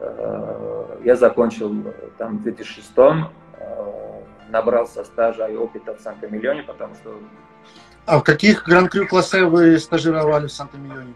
Э, 0.00 0.98
я 1.04 1.16
закончил 1.16 1.74
э, 1.86 1.92
там 2.18 2.38
в 2.38 2.42
2006 2.42 2.90
э, 2.96 4.22
набрался 4.48 5.04
стажа 5.04 5.46
и 5.46 5.56
опыта 5.56 5.94
в 5.94 6.00
Санта-Миллионе, 6.00 6.62
потому 6.62 6.94
что... 6.94 7.18
А 8.06 8.18
в 8.18 8.24
каких 8.24 8.64
гран-крю 8.64 9.06
классе 9.06 9.44
вы 9.44 9.78
стажировали 9.78 10.46
в 10.46 10.52
Санта-Миллионе? 10.52 11.14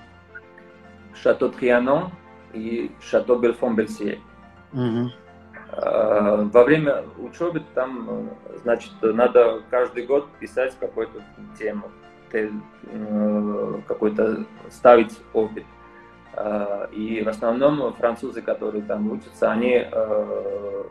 Шато 1.14 1.48
Трианон 1.48 2.12
и 2.52 2.90
Шато 3.00 3.36
Бельфон 3.36 3.74
Бельсье. 3.74 4.20
Угу. 4.72 5.10
Во 5.72 6.64
время 6.64 7.04
учебы 7.18 7.62
там, 7.74 8.30
значит, 8.62 8.92
надо 9.02 9.62
каждый 9.68 10.06
год 10.06 10.28
писать 10.38 10.74
какую-то 10.78 11.22
тему, 11.58 11.90
какой-то 13.86 14.46
ставить 14.70 15.18
опыт. 15.32 15.64
Э, 16.36 16.86
и 16.92 17.22
в 17.22 17.28
основном 17.28 17.94
французы, 17.94 18.42
которые 18.42 18.82
там 18.82 19.10
учатся, 19.10 19.50
они 19.50 19.86
э, 19.90 20.82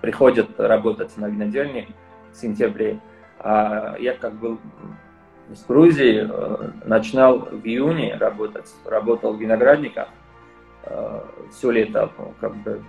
приходят 0.00 0.48
работать 0.58 1.16
на 1.16 1.26
винодельне 1.26 1.88
в 2.32 2.36
сентябре. 2.36 3.00
А 3.40 3.96
я 3.98 4.14
как 4.14 4.34
был 4.34 4.58
из 5.50 5.64
Грузии, 5.64 6.28
э, 6.30 6.70
начинал 6.84 7.40
в 7.40 7.64
июне 7.64 8.16
работать, 8.16 8.72
работал 8.84 9.34
в 9.34 9.40
виноградниках 9.40 10.08
все 11.50 11.70
лето, 11.70 12.10
как 12.40 12.56
бы, 12.56 12.82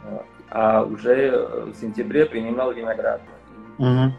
а 0.49 0.83
уже 0.83 1.65
в 1.65 1.75
сентябре 1.75 2.25
принимал 2.25 2.71
виноград. 2.71 3.19
Угу. 3.79 4.13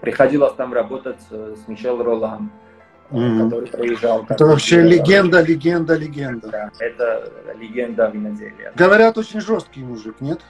Приходилось 0.00 0.52
там 0.54 0.72
работать 0.72 1.20
с 1.30 1.68
Мишел 1.68 2.02
Ролан 2.02 2.50
mm-hmm. 3.12 3.44
который 3.44 3.68
проезжал. 3.68 4.26
Это 4.28 4.46
вообще 4.46 4.76
э, 4.76 4.82
легенда, 4.82 5.42
легенда, 5.42 5.94
легенда. 5.94 6.48
Да, 6.48 6.70
это 6.78 7.32
легенда 7.58 8.10
виноделия. 8.12 8.72
Говорят, 8.74 9.18
очень 9.18 9.40
жесткий 9.40 9.82
мужик, 9.82 10.16
нет? 10.20 10.40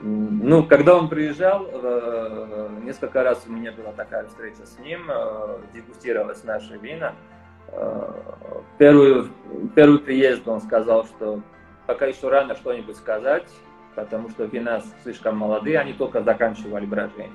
Ну, 0.00 0.64
когда 0.64 0.96
он 0.96 1.08
приезжал, 1.08 1.66
э, 1.72 2.68
несколько 2.82 3.22
раз 3.22 3.44
у 3.46 3.52
меня 3.52 3.72
была 3.72 3.92
такая 3.92 4.26
встреча 4.26 4.66
с 4.66 4.78
ним, 4.78 5.08
э, 5.08 5.58
дегустировалась 5.72 6.44
наша 6.44 6.76
вина. 6.76 7.14
Первый, 8.78 9.26
первый 9.74 9.98
приезд 9.98 10.46
он 10.46 10.60
сказал, 10.60 11.06
что 11.06 11.40
пока 11.86 12.06
еще 12.06 12.28
рано 12.28 12.54
что-нибудь 12.54 12.96
сказать, 12.96 13.48
потому 13.94 14.30
что 14.30 14.44
вина 14.44 14.82
слишком 15.02 15.38
молодые, 15.38 15.78
они 15.78 15.92
только 15.92 16.22
заканчивали 16.22 16.86
брожение. 16.86 17.30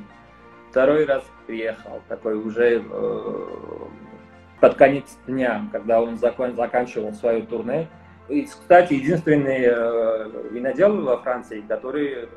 Второй 0.69 1.05
раз 1.05 1.23
приехал, 1.47 2.01
такой 2.07 2.35
уже 2.35 2.83
э, 2.87 3.45
под 4.59 4.75
конец 4.75 5.17
дня, 5.25 5.67
когда 5.71 6.01
он 6.01 6.17
закон, 6.17 6.55
заканчивал 6.55 7.13
свое 7.13 7.41
турне. 7.41 7.87
И, 8.27 8.45
кстати, 8.45 8.93
единственный 8.93 9.63
э, 9.63 10.49
винодел 10.51 11.01
во 11.01 11.17
Франции, 11.17 11.63
который 11.67 12.11
э, 12.13 12.27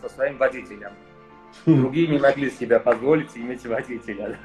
со 0.00 0.08
своим 0.08 0.36
водителем. 0.38 0.92
Хм. 1.66 1.76
Другие 1.82 2.08
не 2.08 2.18
могли 2.18 2.50
себе 2.50 2.80
позволить 2.80 3.36
иметь 3.36 3.66
водителя. 3.66 4.36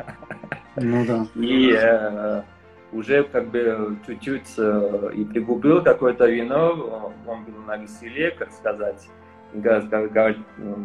Ну 0.75 1.05
да. 1.05 1.25
И 1.35 1.73
э, 1.75 2.43
уже 2.91 3.23
как 3.23 3.49
бы 3.49 3.97
чуть-чуть 4.05 4.53
э, 4.57 5.11
и 5.15 5.25
пригубил 5.25 5.83
какое-то 5.83 6.27
вино, 6.27 7.13
он 7.25 7.43
был 7.43 7.61
на 7.65 7.77
веселе, 7.77 8.31
как 8.31 8.51
сказать 8.51 9.09
говорит, 9.53 10.37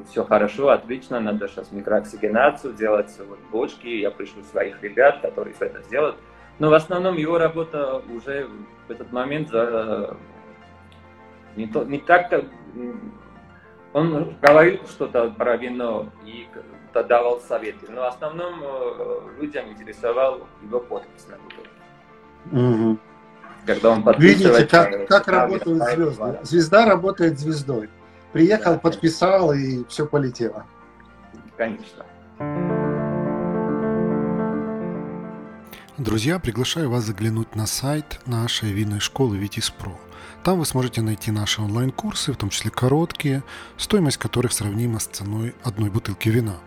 все 0.09 0.25
хорошо, 0.25 0.71
отлично, 0.71 1.21
надо 1.21 1.49
сейчас 1.49 1.71
микрооксигенацию 1.71 2.75
делать, 2.75 3.15
вот 3.29 3.39
бочки, 3.51 3.87
я 3.87 4.11
пришлю 4.11 4.43
своих 4.45 4.83
ребят, 4.83 5.21
которые 5.21 5.55
все 5.55 5.67
это 5.67 5.83
сделают. 5.83 6.17
Но 6.59 6.71
в 6.71 6.75
основном 6.75 7.17
его 7.17 7.39
работа 7.39 8.03
уже 8.15 8.49
в 8.87 8.91
этот 8.91 9.13
момент 9.13 9.49
за... 9.49 10.17
не, 11.57 11.67
то, 11.67 11.85
не 11.85 11.99
так. 11.99 12.33
Он 13.95 14.37
говорил 14.43 14.81
что-то 14.89 15.31
про 15.31 15.57
вино 15.57 16.11
и 16.27 16.49
давал 16.93 17.41
советы, 17.41 17.87
но 17.89 18.03
в 18.03 18.07
основном 18.07 18.55
э, 18.61 19.21
людям 19.41 19.69
интересовал 19.71 20.41
его 20.63 20.81
подпись 20.81 21.27
на 21.29 21.37
бутылке. 21.39 21.71
Угу. 22.53 22.99
Когда 23.67 23.91
он 23.91 24.05
Видите, 24.19 24.67
как, 24.67 25.07
как 25.07 25.29
работают 25.29 25.83
звезды. 25.83 26.39
Звезда 26.43 26.87
работает 26.87 27.39
звездой. 27.39 27.89
Приехал, 28.33 28.73
да, 28.73 28.79
подписал 28.81 29.53
и 29.53 29.85
все 29.89 30.07
полетело. 30.07 30.67
Конечно. 31.57 32.05
Друзья, 35.99 36.41
приглашаю 36.41 36.91
вас 36.91 37.05
заглянуть 37.05 37.55
на 37.55 37.67
сайт 37.67 38.21
нашей 38.27 38.73
винной 38.73 38.99
школы 38.99 39.37
Витис 39.37 39.71
Про. 39.71 39.97
Там 40.43 40.59
вы 40.59 40.67
сможете 40.67 41.03
найти 41.03 41.31
наши 41.31 41.63
онлайн-курсы, 41.63 42.33
в 42.33 42.37
том 42.37 42.51
числе 42.51 42.71
короткие, 42.71 43.43
стоимость 43.77 44.19
которых 44.19 44.53
сравнима 44.53 44.99
с 44.99 45.07
ценой 45.07 45.55
одной 45.63 45.91
бутылки 45.91 46.29
вина– 46.29 46.57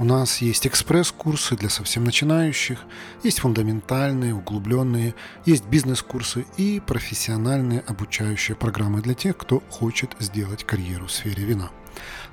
у 0.00 0.04
нас 0.04 0.38
есть 0.38 0.66
экспресс-курсы 0.66 1.56
для 1.56 1.68
совсем 1.68 2.04
начинающих, 2.04 2.78
есть 3.22 3.40
фундаментальные, 3.40 4.34
углубленные, 4.34 5.14
есть 5.44 5.66
бизнес-курсы 5.66 6.46
и 6.56 6.80
профессиональные 6.80 7.80
обучающие 7.80 8.56
программы 8.56 9.02
для 9.02 9.12
тех, 9.12 9.36
кто 9.36 9.62
хочет 9.68 10.16
сделать 10.18 10.64
карьеру 10.64 11.04
в 11.04 11.12
сфере 11.12 11.44
вина. 11.44 11.70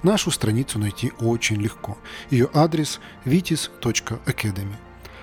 Нашу 0.01 0.31
страницу 0.31 0.79
найти 0.79 1.11
очень 1.19 1.57
легко. 1.57 1.97
Ее 2.29 2.49
адрес 2.53 3.01
vitis.academy. 3.25 4.75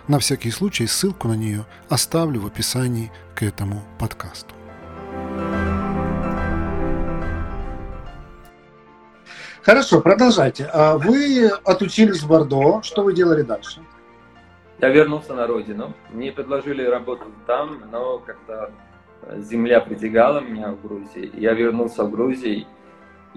На 0.06 0.18
всякий 0.18 0.50
случай 0.50 0.86
ссылку 0.86 1.28
на 1.28 1.36
нее 1.36 1.64
оставлю 1.88 2.42
в 2.42 2.46
описании 2.46 3.10
к 3.34 3.42
этому 3.42 3.82
подкасту. 3.98 4.53
Хорошо, 9.64 10.00
продолжайте. 10.00 10.68
А 10.72 10.98
вы 10.98 11.48
отучились 11.64 12.22
в 12.22 12.28
Бордо. 12.28 12.82
Что 12.82 13.02
вы 13.02 13.14
делали 13.14 13.42
дальше? 13.42 13.80
я 14.80 14.90
вернулся 14.90 15.34
на 15.34 15.46
родину. 15.46 15.94
Мне 16.10 16.30
предложили 16.32 16.84
работу 16.84 17.24
там, 17.46 17.84
но 17.90 18.18
как-то 18.18 18.70
земля 19.38 19.80
притягала 19.80 20.40
меня 20.40 20.72
в 20.72 20.82
Грузии. 20.82 21.30
Я 21.34 21.54
вернулся 21.54 22.04
в 22.04 22.10
Грузию 22.10 22.66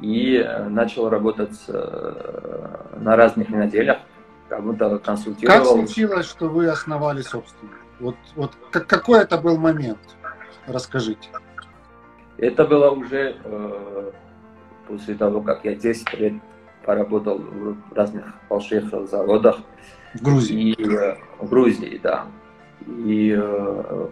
и 0.02 0.46
начал 0.68 1.10
работать 1.10 1.58
на 1.68 3.16
разных 3.16 3.50
неделях, 3.50 4.00
как 4.50 4.64
будто 4.64 5.00
консультировал. 5.00 5.58
Как 5.58 5.66
случилось, 5.66 6.26
что 6.26 6.50
вы 6.50 6.68
основали 6.68 7.22
собственность? 7.22 7.78
Вот, 8.00 8.16
вот 8.36 8.52
какой 8.72 9.22
это 9.22 9.38
был 9.38 9.58
момент? 9.58 10.00
Расскажите. 10.68 11.30
Это 12.38 12.66
было 12.66 12.92
уже 12.92 13.36
э, 13.44 14.12
после 14.88 15.16
того, 15.16 15.42
как 15.42 15.66
я 15.66 15.76
10 15.76 16.14
лет 16.20 16.34
поработал 16.86 17.40
в 17.40 17.78
разных 17.94 18.26
больших 18.50 18.90
заводах. 19.08 19.58
В 20.14 20.22
Грузии? 20.22 20.72
И, 20.72 20.84
э, 20.84 21.16
в 21.40 21.50
Грузии, 21.50 22.00
да. 22.02 22.28
И 22.88 23.36
э, 23.38 24.08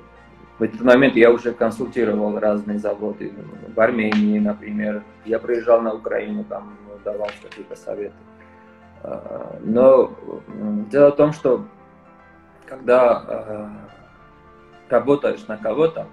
в 0.59 0.63
этот 0.63 0.81
момент 0.81 1.15
я 1.15 1.31
уже 1.31 1.53
консультировал 1.53 2.37
разные 2.39 2.79
заводы. 2.79 3.33
В 3.75 3.79
Армении, 3.79 4.39
например. 4.39 5.03
Я 5.25 5.39
приезжал 5.39 5.81
на 5.81 5.93
Украину, 5.93 6.43
там 6.43 6.77
давал 7.03 7.29
какие-то 7.41 7.75
советы. 7.75 8.15
Э, 9.03 9.57
но 9.63 10.13
дело 10.91 11.11
в 11.11 11.15
том, 11.15 11.33
что 11.33 11.65
когда 12.65 13.23
э, 13.27 13.67
работаешь 14.89 15.47
на 15.47 15.57
кого-то, 15.57 16.07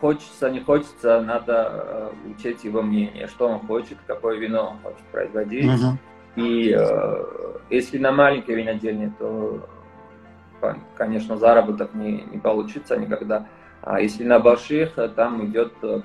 хочется, 0.00 0.50
не 0.50 0.60
хочется, 0.60 1.20
надо 1.20 1.68
э, 1.72 2.30
учить 2.30 2.64
его 2.64 2.82
мнение, 2.82 3.26
что 3.26 3.48
он 3.48 3.60
хочет, 3.60 3.98
какое 4.06 4.38
вино 4.38 4.70
он 4.70 4.78
хочет 4.78 5.04
производить. 5.12 5.66
Uh-huh. 5.66 5.96
И 6.36 6.74
э, 6.76 7.24
если 7.70 7.98
на 7.98 8.12
маленькой 8.12 8.56
винодельне, 8.56 9.12
то, 9.18 9.66
конечно, 10.96 11.36
заработок 11.36 11.94
не, 11.94 12.22
не 12.22 12.38
получится 12.38 12.96
никогда. 12.96 13.46
А 13.82 14.00
если 14.00 14.24
на 14.24 14.38
больших, 14.38 14.98
э, 14.98 15.08
там 15.08 15.44
идет 15.46 15.72
э, 15.82 16.00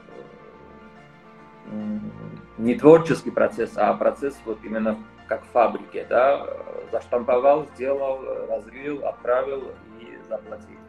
не 2.57 2.75
творческий 2.75 3.31
процесс, 3.31 3.73
а 3.75 3.93
процесс 3.93 4.39
вот 4.45 4.59
именно 4.63 4.97
как 5.27 5.43
в 5.43 5.47
фабрике, 5.47 6.05
да, 6.09 6.45
заштамповал, 6.91 7.65
сделал, 7.73 8.19
разлил, 8.47 9.05
отправил 9.05 9.71
и 9.99 10.17
заплатил. 10.29 10.84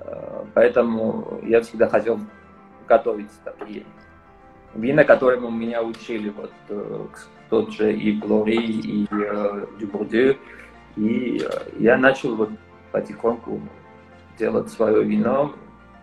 Э, 0.00 0.44
поэтому 0.54 1.40
я 1.42 1.60
всегда 1.60 1.88
хотел 1.88 2.20
готовить 2.88 3.30
такие 3.44 3.84
вина, 4.74 5.04
которым 5.04 5.58
меня 5.58 5.82
учили, 5.82 6.30
вот 6.30 6.52
э, 6.68 7.06
тот 7.48 7.72
же 7.72 7.92
и 7.92 8.12
Глори, 8.12 8.56
и 8.56 9.06
э, 9.10 9.66
Дюбурдю. 9.78 10.36
И 10.96 11.46
я 11.78 11.96
начал 11.96 12.34
вот 12.34 12.50
потихоньку 12.92 13.60
делать 14.38 14.70
свое 14.70 15.04
вино. 15.04 15.54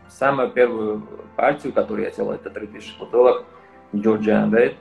Самую 0.07 0.51
первую 0.51 1.03
партию, 1.35 1.73
которую 1.73 2.05
я 2.05 2.11
делал, 2.11 2.31
это 2.31 2.49
3000 2.49 2.97
бутылок 2.99 3.43
Georgia 3.93 4.49
Red 4.49 4.75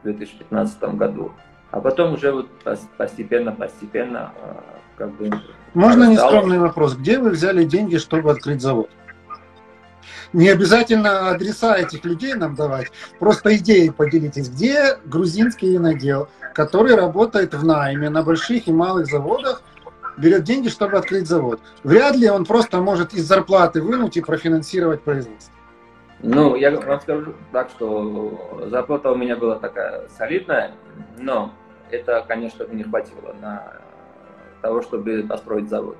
в 0.00 0.04
2015 0.04 0.94
году. 0.94 1.32
А 1.70 1.80
потом 1.80 2.14
уже 2.14 2.32
вот 2.32 2.48
постепенно-постепенно 2.96 4.32
как 4.98 5.14
бы 5.16 5.30
можно 5.74 6.04
нескромный 6.10 6.58
вопрос. 6.58 6.96
Где 6.96 7.18
вы 7.18 7.30
взяли 7.30 7.64
деньги, 7.64 7.96
чтобы 7.98 8.32
открыть 8.32 8.60
завод? 8.60 8.90
Не 10.32 10.48
обязательно 10.48 11.30
адреса 11.30 11.78
этих 11.78 12.04
людей 12.04 12.34
нам 12.34 12.54
давать, 12.54 12.88
просто 13.18 13.56
идеей 13.56 13.90
поделитесь. 13.90 14.50
Где 14.50 14.98
грузинский 15.06 15.72
винодел, 15.72 16.28
который 16.52 16.96
работает 16.96 17.54
в 17.54 17.64
найме 17.64 18.10
на 18.10 18.22
больших 18.22 18.68
и 18.68 18.72
малых 18.72 19.06
заводах, 19.06 19.62
берет 20.18 20.44
деньги, 20.44 20.68
чтобы 20.68 20.98
открыть 20.98 21.28
завод? 21.28 21.60
Вряд 21.82 22.16
ли 22.16 22.28
он 22.28 22.44
просто 22.44 22.78
может 22.78 23.14
из 23.14 23.24
зарплаты 23.24 23.80
вынуть 23.80 24.18
и 24.18 24.20
профинансировать 24.20 25.02
производство. 25.02 25.54
Ну, 26.20 26.56
я 26.56 26.72
вам 26.72 27.00
скажу 27.00 27.34
так, 27.52 27.70
что 27.70 28.66
зарплата 28.70 29.12
у 29.12 29.14
меня 29.14 29.36
была 29.36 29.54
такая 29.54 30.08
солидная, 30.18 30.72
но 31.16 31.54
это, 31.90 32.24
конечно, 32.26 32.66
не 32.72 32.82
хватило 32.82 33.34
на 33.40 33.72
того, 34.60 34.82
чтобы 34.82 35.24
построить 35.28 35.68
завод. 35.68 35.96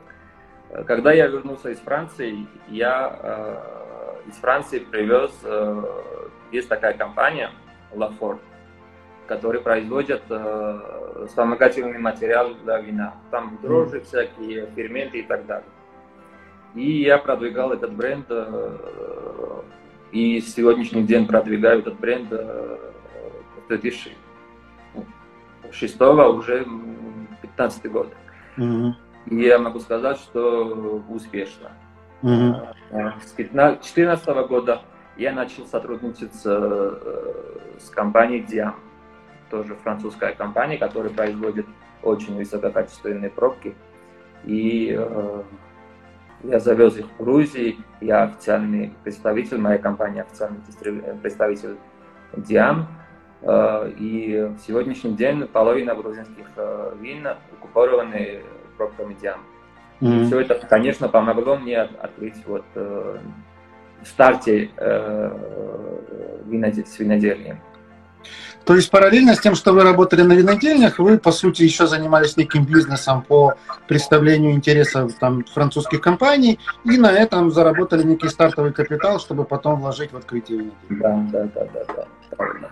Когда 0.86 1.12
я 1.12 1.26
вернулся 1.26 1.70
из 1.70 1.78
Франции, 1.78 2.46
я 2.68 3.18
э, 3.22 4.28
из 4.28 4.36
Франции 4.36 4.80
привез, 4.80 5.30
э, 5.42 5.82
есть 6.52 6.68
такая 6.68 6.94
компания 6.94 7.50
Lafort, 7.92 8.38
которая 9.26 9.62
производит 9.62 10.22
э, 10.28 11.24
вспомогательный 11.26 11.98
материал 11.98 12.54
для 12.62 12.80
вина. 12.80 13.14
Там 13.30 13.58
дрожжи 13.62 14.00
всякие, 14.00 14.66
ферменты 14.74 15.20
и 15.20 15.22
так 15.22 15.46
далее. 15.46 15.68
И 16.74 17.02
я 17.02 17.18
продвигал 17.18 17.72
этот 17.72 17.92
бренд, 17.92 18.26
э, 18.28 18.76
и 20.12 20.40
сегодняшний 20.40 21.02
день 21.02 21.26
продвигаю 21.26 21.80
этот 21.80 21.98
бренд 21.98 22.28
э, 22.30 22.78
2006 23.68 26.00
уже 26.00 26.66
15 27.42 27.90
год. 27.90 28.14
Угу. 28.58 28.94
И 29.26 29.42
я 29.42 29.58
могу 29.58 29.80
сказать, 29.80 30.18
что 30.18 31.02
успешно. 31.08 31.70
Угу. 32.22 32.56
С 33.24 33.32
2014 33.32 34.26
года 34.48 34.82
я 35.16 35.32
начал 35.32 35.66
сотрудничать 35.66 36.34
с, 36.34 36.42
э, 36.46 37.78
с 37.78 37.90
компанией 37.90 38.44
Diam, 38.44 38.74
тоже 39.50 39.74
французская 39.76 40.34
компания, 40.34 40.78
которая 40.78 41.12
производит 41.12 41.66
очень 42.02 42.36
высококачественные 42.36 43.30
пробки. 43.30 43.74
И 44.44 44.94
э, 44.96 45.42
я 46.44 46.60
завез 46.60 46.96
их 46.96 47.06
в 47.06 47.22
Грузию, 47.22 47.76
я 48.00 48.22
официальный 48.24 48.94
представитель, 49.02 49.58
моя 49.58 49.78
компания 49.78 50.22
официальный 50.22 50.60
представитель 51.20 51.76
Diam. 52.32 52.86
Э, 53.42 53.90
и 53.96 54.50
в 54.56 54.58
сегодняшний 54.66 55.12
день 55.12 55.46
половина 55.46 55.94
грузинских 55.94 56.46
э, 56.56 56.92
вин 57.00 57.26
оккупированы 57.26 58.42
пробками 58.76 59.14
диам. 59.14 59.40
Mm-hmm. 60.00 60.26
Все 60.26 60.40
это, 60.40 60.54
конечно, 60.66 61.08
помогло 61.08 61.56
мне 61.56 61.80
открыть 61.80 62.44
вот 62.46 62.64
э, 62.74 63.18
в 64.02 64.06
старте 64.06 64.70
с 64.78 67.00
винодельней. 67.00 67.56
То 68.64 68.76
есть 68.76 68.90
параллельно 68.90 69.34
с 69.34 69.40
тем, 69.40 69.56
что 69.56 69.72
вы 69.72 69.82
работали 69.82 70.22
на 70.22 70.34
винодельнях, 70.34 70.98
вы, 70.98 71.18
по 71.18 71.32
сути, 71.32 71.62
еще 71.62 71.88
занимались 71.88 72.36
неким 72.36 72.64
бизнесом 72.64 73.22
по 73.22 73.54
представлению 73.88 74.52
интересов 74.52 75.14
там, 75.14 75.44
французских 75.44 76.00
компаний, 76.00 76.60
и 76.84 76.96
на 76.96 77.10
этом 77.10 77.50
заработали 77.50 78.04
некий 78.04 78.28
стартовый 78.28 78.72
капитал, 78.72 79.18
чтобы 79.18 79.44
потом 79.44 79.80
вложить 79.80 80.12
в 80.12 80.16
открытие 80.16 80.70
винодельни. 80.90 81.00
Да, 81.00 81.26
да, 81.32 81.48
да, 81.54 81.66
да, 81.72 81.84
да, 81.96 82.06
правильно. 82.36 82.70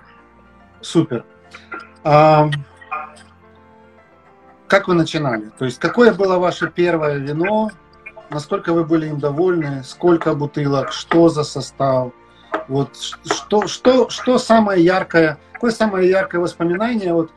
Супер. 0.87 1.25
А, 2.05 2.49
как 4.69 4.87
вы 4.87 4.95
начинали? 4.95 5.51
То 5.59 5.65
есть 5.65 5.81
какое 5.81 6.15
было 6.15 6.39
ваше 6.39 6.71
первое 6.71 7.17
вино? 7.17 7.71
Насколько 8.31 8.73
вы 8.73 8.85
были 8.85 9.09
им 9.09 9.19
довольны? 9.19 9.83
Сколько 9.83 10.35
бутылок? 10.35 10.93
Что 10.93 11.29
за 11.29 11.43
состав? 11.43 12.13
Вот 12.69 12.97
что, 12.97 13.67
что, 13.67 14.09
что 14.11 14.39
самое 14.39 14.85
яркое, 14.85 15.39
какое 15.55 15.73
самое 15.73 16.09
яркое 16.09 16.41
воспоминание 16.41 17.13
от 17.13 17.33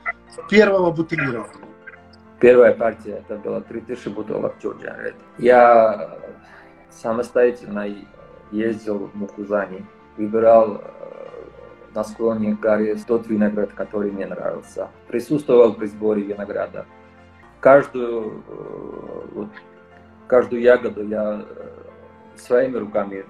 первого 0.48 0.92
бутылирования? 0.92 1.66
Первая 2.38 2.72
партия, 2.72 3.24
это 3.28 3.36
было 3.36 3.60
3000 3.62 4.08
бутылок 4.10 4.54
Georgia 4.62 4.96
Red. 4.96 5.16
Я 5.38 6.18
самостоятельно 6.90 7.88
ездил 8.52 9.10
в 9.12 9.14
Мукузани, 9.16 9.84
выбирал 10.16 10.80
на 11.94 12.04
склоне 12.04 12.54
горы 12.54 12.96
тот 13.06 13.26
виноград, 13.26 13.72
который 13.72 14.10
мне 14.10 14.26
нравился. 14.26 14.88
Присутствовал 15.08 15.74
при 15.74 15.86
сборе 15.86 16.22
винограда. 16.22 16.86
Каждую, 17.60 18.42
э, 18.48 19.22
вот, 19.34 19.48
каждую 20.26 20.62
ягоду 20.62 21.06
я 21.06 21.44
э, 21.48 21.66
своими 22.36 22.76
руками 22.78 23.24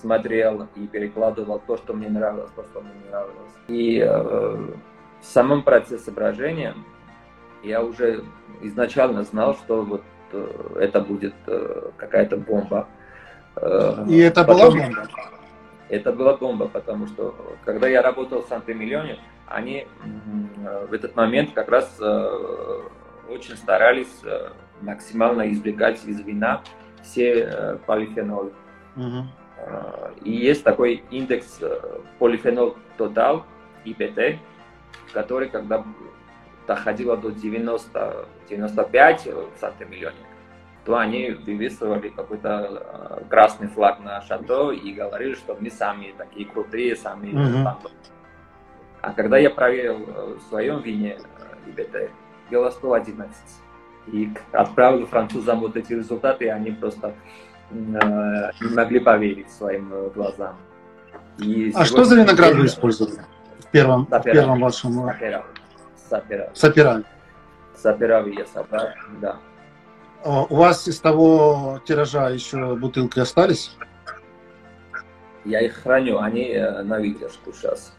смотрел 0.00 0.66
и 0.74 0.86
перекладывал 0.86 1.60
то, 1.66 1.76
что 1.76 1.92
мне 1.92 2.08
нравилось, 2.08 2.50
то, 2.56 2.64
что 2.64 2.80
мне 2.80 2.92
не 3.04 3.10
нравилось. 3.10 3.52
И 3.68 3.98
э, 3.98 4.56
в 5.20 5.24
самом 5.24 5.62
процессе 5.62 6.10
брожения 6.10 6.74
я 7.62 7.82
уже 7.82 8.24
изначально 8.62 9.24
знал, 9.24 9.54
что 9.54 9.82
вот 9.82 10.02
э, 10.32 10.76
это 10.80 11.00
будет 11.00 11.34
э, 11.46 11.90
какая-то 11.96 12.36
бомба. 12.36 12.88
Э, 13.56 14.04
И 14.08 14.18
это 14.18 14.44
Потом, 14.44 14.74
была 14.74 14.84
бомба? 14.86 15.08
Это 15.88 16.12
была 16.12 16.36
бомба, 16.36 16.68
потому 16.68 17.06
что 17.06 17.34
когда 17.64 17.88
я 17.88 18.02
работал 18.02 18.42
в 18.42 18.48
Санта-Миллионе, 18.48 19.18
они 19.46 19.86
в 20.88 20.92
этот 20.92 21.16
момент 21.16 21.54
как 21.54 21.68
раз 21.68 21.96
э, 22.00 22.80
очень 23.30 23.56
старались 23.56 24.20
э, 24.22 24.50
максимально 24.82 25.50
извлекать 25.50 26.04
из 26.04 26.20
вина 26.20 26.62
все 27.02 27.44
э, 27.44 27.78
полифенолы. 27.86 28.52
Угу. 28.96 29.24
И 30.22 30.30
есть 30.30 30.62
такой 30.62 31.02
индекс 31.10 31.60
полифенол 32.18 32.76
тотал, 32.96 33.44
ИПТ, 33.84 34.38
который 35.12 35.48
когда 35.48 35.84
доходило 36.66 37.16
до 37.16 37.30
90-95 37.30 39.54
в 39.54 39.58
Санта-Миллионе, 39.58 40.16
то 40.88 40.96
они 40.96 41.32
вывесывали 41.32 42.08
какой-то 42.08 43.22
красный 43.28 43.68
флаг 43.68 44.00
на 44.00 44.22
шато 44.22 44.70
и 44.70 44.90
говорили, 44.94 45.34
что 45.34 45.54
мы 45.60 45.70
сами 45.70 46.14
такие 46.16 46.46
крутые, 46.46 46.96
сами 46.96 47.28
mm-hmm. 47.28 47.76
А 49.02 49.12
когда 49.12 49.36
я 49.36 49.50
проверил 49.50 49.98
в 50.38 50.40
своем 50.48 50.80
вине 50.80 51.18
ИБТ, 51.66 52.10
было 52.50 52.70
111. 52.70 53.36
И 54.06 54.30
отправил 54.52 55.06
французам 55.06 55.60
вот 55.60 55.76
эти 55.76 55.92
результаты, 55.92 56.46
и 56.46 56.48
они 56.48 56.70
просто 56.70 57.12
не 57.70 58.74
могли 58.74 59.00
поверить 59.00 59.50
своим 59.50 60.08
глазам. 60.14 60.56
И 61.36 61.70
а 61.74 61.84
что 61.84 62.04
за 62.04 62.16
виноград 62.16 62.54
вы 62.54 62.64
использовали 62.64 63.20
в 63.58 63.66
первом, 63.70 64.06
в 64.06 64.22
первом 64.22 64.60
вашем... 64.60 64.94
Сапера. 66.08 66.50
Сапера. 66.54 67.02
Сапера 67.76 68.26
я 68.26 68.46
собрал, 68.46 68.88
да. 69.20 69.36
А 70.24 70.42
у 70.44 70.56
вас 70.56 70.88
из 70.88 70.98
того 71.00 71.80
тиража 71.86 72.30
еще 72.30 72.74
бутылки 72.76 73.20
остались? 73.20 73.76
Я 75.44 75.60
их 75.60 75.82
храню, 75.82 76.18
они 76.18 76.48
э, 76.50 76.82
на 76.82 76.98
выдержку 76.98 77.52
сейчас. 77.52 77.94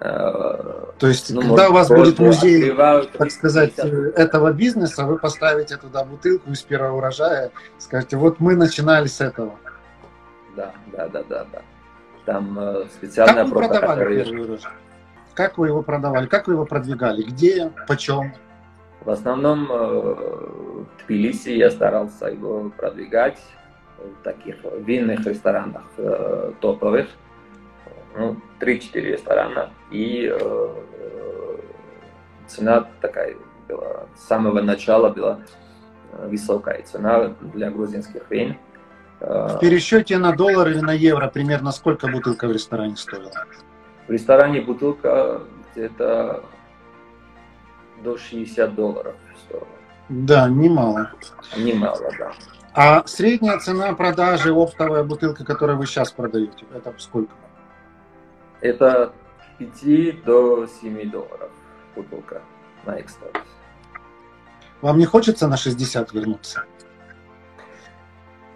Э, 0.00 0.84
То 0.98 1.06
есть, 1.06 1.30
ну, 1.30 1.40
когда 1.40 1.70
у 1.70 1.72
вас 1.72 1.88
будет 1.88 2.18
музей, 2.18 2.72
так 2.72 3.30
сказать, 3.30 3.78
этого 3.78 4.52
бизнеса, 4.52 5.04
вы 5.04 5.18
поставите 5.18 5.76
туда 5.76 6.04
бутылку 6.04 6.50
из 6.50 6.62
первого 6.62 6.98
урожая, 6.98 7.50
скажете, 7.78 8.16
вот 8.16 8.38
мы 8.38 8.54
начинали 8.54 9.06
с 9.06 9.20
этого. 9.20 9.54
Да, 10.54 10.72
да, 10.92 11.08
да, 11.08 11.22
да, 11.28 11.46
да. 11.50 11.62
Там 12.26 12.58
э, 12.58 12.84
специальная 12.94 13.44
Как 13.44 13.52
вы 13.52 13.58
продавали 13.58 14.00
который... 14.00 14.24
первый 14.24 14.44
урожай? 14.44 14.72
Как 15.34 15.58
вы 15.58 15.68
его 15.68 15.82
продавали? 15.82 16.26
Как 16.26 16.46
вы 16.46 16.54
его 16.54 16.66
продвигали? 16.66 17.22
Где? 17.22 17.72
Почем? 17.88 18.34
В 19.04 19.10
основном 19.10 19.70
э, 19.70 19.74
в 19.74 20.86
Тбилиси 21.04 21.50
я 21.50 21.70
старался 21.70 22.26
его 22.26 22.70
продвигать 22.70 23.38
в 23.98 24.22
таких 24.22 24.56
винных 24.78 25.26
ресторанах 25.26 25.82
э, 25.96 26.52
топовых. 26.60 27.08
Ну, 28.16 28.36
3-4 28.60 29.00
ресторана. 29.00 29.70
И 29.90 30.30
э, 30.32 30.68
цена 32.46 32.86
такая 33.00 33.36
была, 33.68 34.06
с 34.16 34.26
самого 34.26 34.60
начала 34.60 35.08
была 35.08 35.40
высокая 36.12 36.82
цена 36.82 37.34
для 37.40 37.70
грузинских 37.70 38.30
вин. 38.30 38.56
В 39.18 39.58
пересчете 39.60 40.18
на 40.18 40.32
доллар 40.32 40.68
или 40.68 40.80
на 40.80 40.92
евро 40.92 41.28
примерно 41.28 41.72
сколько 41.72 42.08
бутылка 42.08 42.46
в 42.46 42.52
ресторане 42.52 42.96
стоила? 42.96 43.30
В 44.06 44.10
ресторане 44.10 44.60
бутылка 44.60 45.40
где-то 45.72 46.44
до 48.02 48.18
60 48.18 48.74
долларов 48.74 49.14
стоила. 49.44 49.66
Да, 50.08 50.48
немало. 50.48 51.10
Немало, 51.56 52.10
да. 52.18 52.32
А 52.74 53.06
средняя 53.06 53.58
цена 53.58 53.92
продажи 53.94 54.52
оптовая 54.52 55.04
бутылка, 55.04 55.44
которую 55.44 55.78
вы 55.78 55.86
сейчас 55.86 56.10
продаете, 56.10 56.64
это 56.74 56.94
сколько? 56.98 57.34
Это 58.60 59.12
5 59.58 60.24
до 60.24 60.66
7 60.66 61.10
долларов 61.10 61.50
бутылка 61.94 62.42
на 62.86 62.96
экспорт. 62.96 63.38
Вам 64.80 64.98
не 64.98 65.04
хочется 65.04 65.48
на 65.48 65.56
60 65.56 66.12
вернуться? 66.12 66.64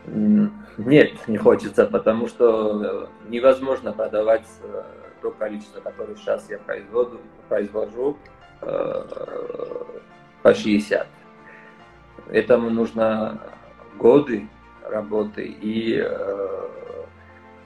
Нет, 0.07 1.13
не 1.29 1.37
хочется, 1.37 1.87
потому 1.87 2.29
что 2.29 3.09
невозможно 3.29 3.93
продавать 3.93 4.47
э, 4.63 4.83
то 5.21 5.31
количество, 5.31 5.81
которое 5.81 6.15
сейчас 6.17 6.49
я 6.49 6.59
производу, 6.59 7.21
произвожу, 7.49 8.17
э, 8.17 8.46
по 8.61 10.55
60. 10.55 11.07
Этому 12.31 12.71
нужно 12.71 13.41
годы 13.99 14.49
работы 14.83 15.45
и 15.45 16.01
э, 16.05 16.69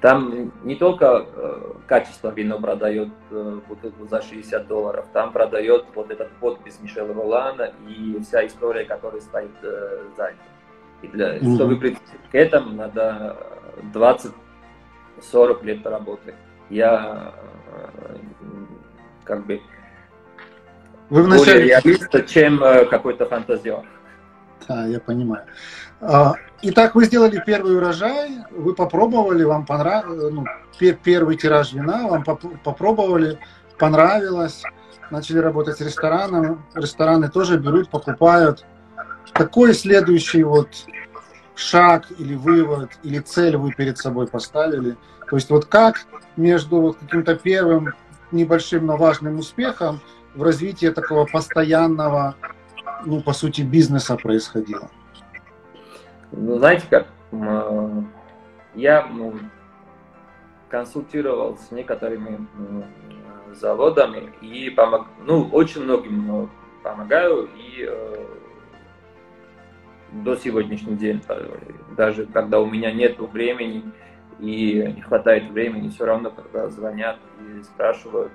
там 0.00 0.52
не 0.64 0.76
только 0.76 1.26
э, 1.26 1.72
качество 1.86 2.30
вино 2.30 2.58
продает 2.58 3.10
э, 3.30 3.60
бутылку 3.68 4.06
за 4.06 4.22
60 4.22 4.66
долларов, 4.66 5.06
там 5.12 5.32
продает 5.32 5.86
вот 5.94 6.10
этот 6.10 6.30
подпись 6.40 6.78
Мишеля 6.80 7.12
Ролана 7.12 7.72
и 7.86 8.18
вся 8.22 8.46
история, 8.46 8.84
которая 8.84 9.20
стоит 9.20 9.50
э, 9.62 10.04
сзади. 10.16 10.36
И 11.02 11.08
для, 11.08 11.36
mm-hmm. 11.36 11.54
чтобы 11.54 11.76
прийти 11.76 12.00
к 12.30 12.34
этому, 12.34 12.74
надо 12.74 13.36
20-40 13.94 15.64
лет 15.64 15.86
работы 15.86 16.34
я 16.70 17.34
э, 17.72 18.16
как 19.24 19.44
бы 19.44 19.60
Вы 21.10 21.24
вначале... 21.24 21.52
более 21.52 21.66
реалист, 21.66 22.26
чем 22.28 22.62
э, 22.62 22.86
какой-то 22.86 23.26
фантазер. 23.26 23.82
Да, 24.68 24.86
я 24.86 25.00
понимаю. 25.00 25.44
А, 26.00 26.34
итак, 26.62 26.94
вы 26.94 27.04
сделали 27.04 27.42
первый 27.44 27.76
урожай, 27.76 28.38
вы 28.52 28.74
попробовали, 28.74 29.42
вам 29.42 29.66
понравилось, 29.66 30.32
ну, 30.32 30.44
первый 31.02 31.36
тираж 31.36 31.72
вина, 31.72 32.06
вам 32.06 32.24
попробовали, 32.24 33.38
понравилось, 33.78 34.62
начали 35.10 35.38
работать 35.38 35.76
с 35.78 35.80
рестораном, 35.80 36.64
рестораны 36.74 37.28
тоже 37.28 37.58
берут, 37.58 37.90
покупают. 37.90 38.64
Какой 39.32 39.74
следующий 39.74 40.44
вот 40.44 40.68
шаг 41.54 42.06
или 42.18 42.34
вывод, 42.34 42.90
или 43.02 43.18
цель 43.18 43.56
вы 43.56 43.72
перед 43.72 43.98
собой 43.98 44.26
поставили? 44.26 44.96
То 45.28 45.36
есть 45.36 45.50
вот 45.50 45.66
как 45.66 46.06
между 46.36 46.80
вот 46.80 46.98
каким-то 46.98 47.34
первым 47.34 47.94
небольшим, 48.32 48.86
но 48.86 48.96
важным 48.96 49.38
успехом 49.38 50.00
в 50.34 50.42
развитии 50.42 50.88
такого 50.88 51.26
постоянного, 51.26 52.34
ну, 53.04 53.20
по 53.20 53.32
сути, 53.32 53.62
бизнеса 53.62 54.16
происходило? 54.16 54.90
Ну, 56.32 56.58
знаете 56.58 56.86
как, 56.88 57.08
я 58.74 59.06
ну, 59.06 59.34
консультировал 60.68 61.58
с 61.58 61.70
некоторыми 61.72 62.46
заводами 63.52 64.32
и 64.40 64.70
помог, 64.70 65.06
ну, 65.24 65.48
очень 65.52 65.82
многим 65.82 66.48
помогаю 66.82 67.48
и 67.56 67.84
э, 67.88 68.26
до 70.12 70.36
сегодняшнего 70.36 70.96
дня, 70.96 71.20
даже 71.96 72.26
когда 72.26 72.60
у 72.60 72.66
меня 72.66 72.92
нет 72.92 73.18
времени, 73.18 73.84
и 74.38 74.92
не 74.96 75.02
хватает 75.02 75.50
времени, 75.50 75.90
все 75.90 76.06
равно, 76.06 76.30
когда 76.30 76.68
звонят 76.68 77.18
и 77.40 77.62
спрашивают, 77.62 78.32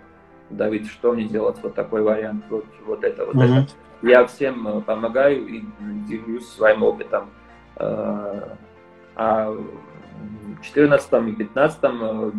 Давид, 0.50 0.88
что 0.88 1.14
мне 1.14 1.26
делать, 1.26 1.58
вот 1.62 1.74
такой 1.74 2.02
вариант, 2.02 2.46
вот, 2.50 2.66
вот 2.86 3.04
это, 3.04 3.26
вот 3.26 3.36
mm-hmm. 3.36 3.64
это. 3.64 3.72
Я 4.02 4.26
всем 4.28 4.68
э, 4.68 4.82
помогаю 4.82 5.48
и 5.48 5.64
делюсь 6.08 6.48
своим 6.48 6.84
опытом. 6.84 7.30
Э, 7.78 8.56
а 9.16 9.50
в 9.52 10.62
2014 10.62 11.08
и 11.08 11.18
2015 11.18 11.80
э, 11.84 12.32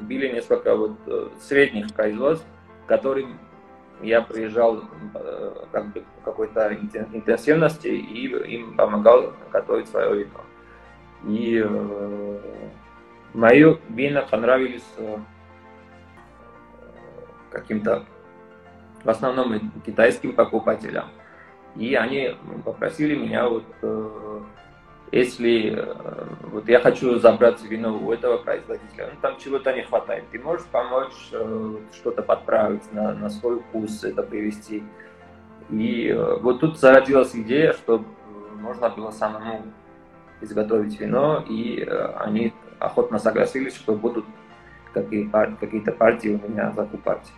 были 0.00 0.32
несколько 0.32 0.74
вот 0.74 0.96
средних 1.40 1.92
производств, 1.92 2.46
которым 2.86 3.38
я 4.02 4.20
приезжал 4.20 4.82
как 5.70 5.92
бы 5.92 6.02
какой-то 6.24 6.74
интенсивности 6.74 7.86
и 7.86 8.26
им 8.26 8.76
помогал 8.76 9.32
готовить 9.52 9.88
свое 9.88 10.24
вино. 10.24 10.40
И 11.28 11.64
Мои 13.34 13.64
вина 13.88 14.22
понравились 14.22 14.84
каким-то, 17.52 18.04
в 19.04 19.10
основном 19.10 19.72
китайским 19.84 20.32
покупателям. 20.32 21.06
И 21.76 21.94
они 21.94 22.36
попросили 22.64 23.14
меня, 23.14 23.48
вот, 23.48 23.64
э, 23.82 24.40
если 25.10 25.74
э, 25.74 25.94
вот 26.50 26.68
я 26.68 26.80
хочу 26.80 27.18
забрать 27.18 27.62
вино 27.62 27.98
у 27.98 28.12
этого 28.12 28.38
производителя, 28.38 29.10
ну, 29.12 29.20
там 29.20 29.38
чего-то 29.38 29.72
не 29.72 29.82
хватает, 29.82 30.24
ты 30.30 30.38
можешь 30.38 30.66
помочь 30.66 31.14
что-то 31.92 32.22
подправить 32.22 32.92
на, 32.92 33.14
на 33.14 33.30
свой 33.30 33.60
вкус, 33.60 34.04
это 34.04 34.22
привести. 34.22 34.82
И 35.70 36.14
вот 36.40 36.60
тут 36.60 36.78
зародилась 36.78 37.34
идея, 37.34 37.72
что 37.72 38.04
можно 38.60 38.90
было 38.90 39.10
самому 39.10 39.62
изготовить 40.42 41.00
вино, 41.00 41.42
и 41.48 41.82
они 42.16 42.52
охотно 42.78 43.18
согласились, 43.18 43.74
что 43.76 43.94
будут 43.94 44.26
какие-то 44.92 45.92
партии 45.92 46.40
у 46.42 46.50
меня 46.50 46.72
закупать. 46.72 47.32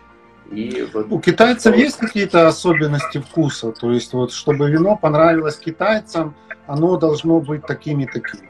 И 0.51 0.87
вот 0.93 1.07
у 1.09 1.19
китайцев 1.19 1.73
вот. 1.73 1.81
есть 1.81 1.97
какие-то 1.97 2.47
особенности 2.47 3.17
вкуса? 3.19 3.71
То 3.71 3.91
есть 3.91 4.13
вот 4.13 4.31
чтобы 4.31 4.69
вино 4.69 4.95
понравилось 4.95 5.57
китайцам, 5.57 6.35
оно 6.67 6.97
должно 6.97 7.39
быть 7.39 7.65
такими 7.65 8.03
и 8.03 8.07
такими. 8.07 8.49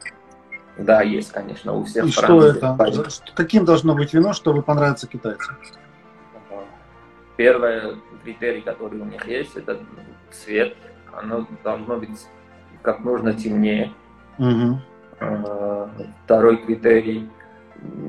Да, 0.78 1.00
есть, 1.00 1.32
конечно, 1.32 1.72
у 1.72 1.84
всех. 1.84 2.04
И 2.04 2.10
что 2.10 2.44
это? 2.44 2.76
Каким 3.34 3.64
должно 3.64 3.94
быть 3.94 4.12
вино, 4.12 4.34
чтобы 4.34 4.62
понравиться 4.62 5.06
китайцам? 5.06 5.56
Первый 7.36 7.96
критерий, 8.24 8.60
который 8.60 9.00
у 9.00 9.04
них 9.04 9.26
есть, 9.26 9.56
это 9.56 9.78
цвет. 10.30 10.76
Оно 11.14 11.46
должно 11.64 11.96
быть 11.96 12.26
как 12.82 13.00
можно 13.00 13.32
темнее. 13.32 13.92
Угу. 14.38 14.80
Второй 16.24 16.58
критерий, 16.58 17.30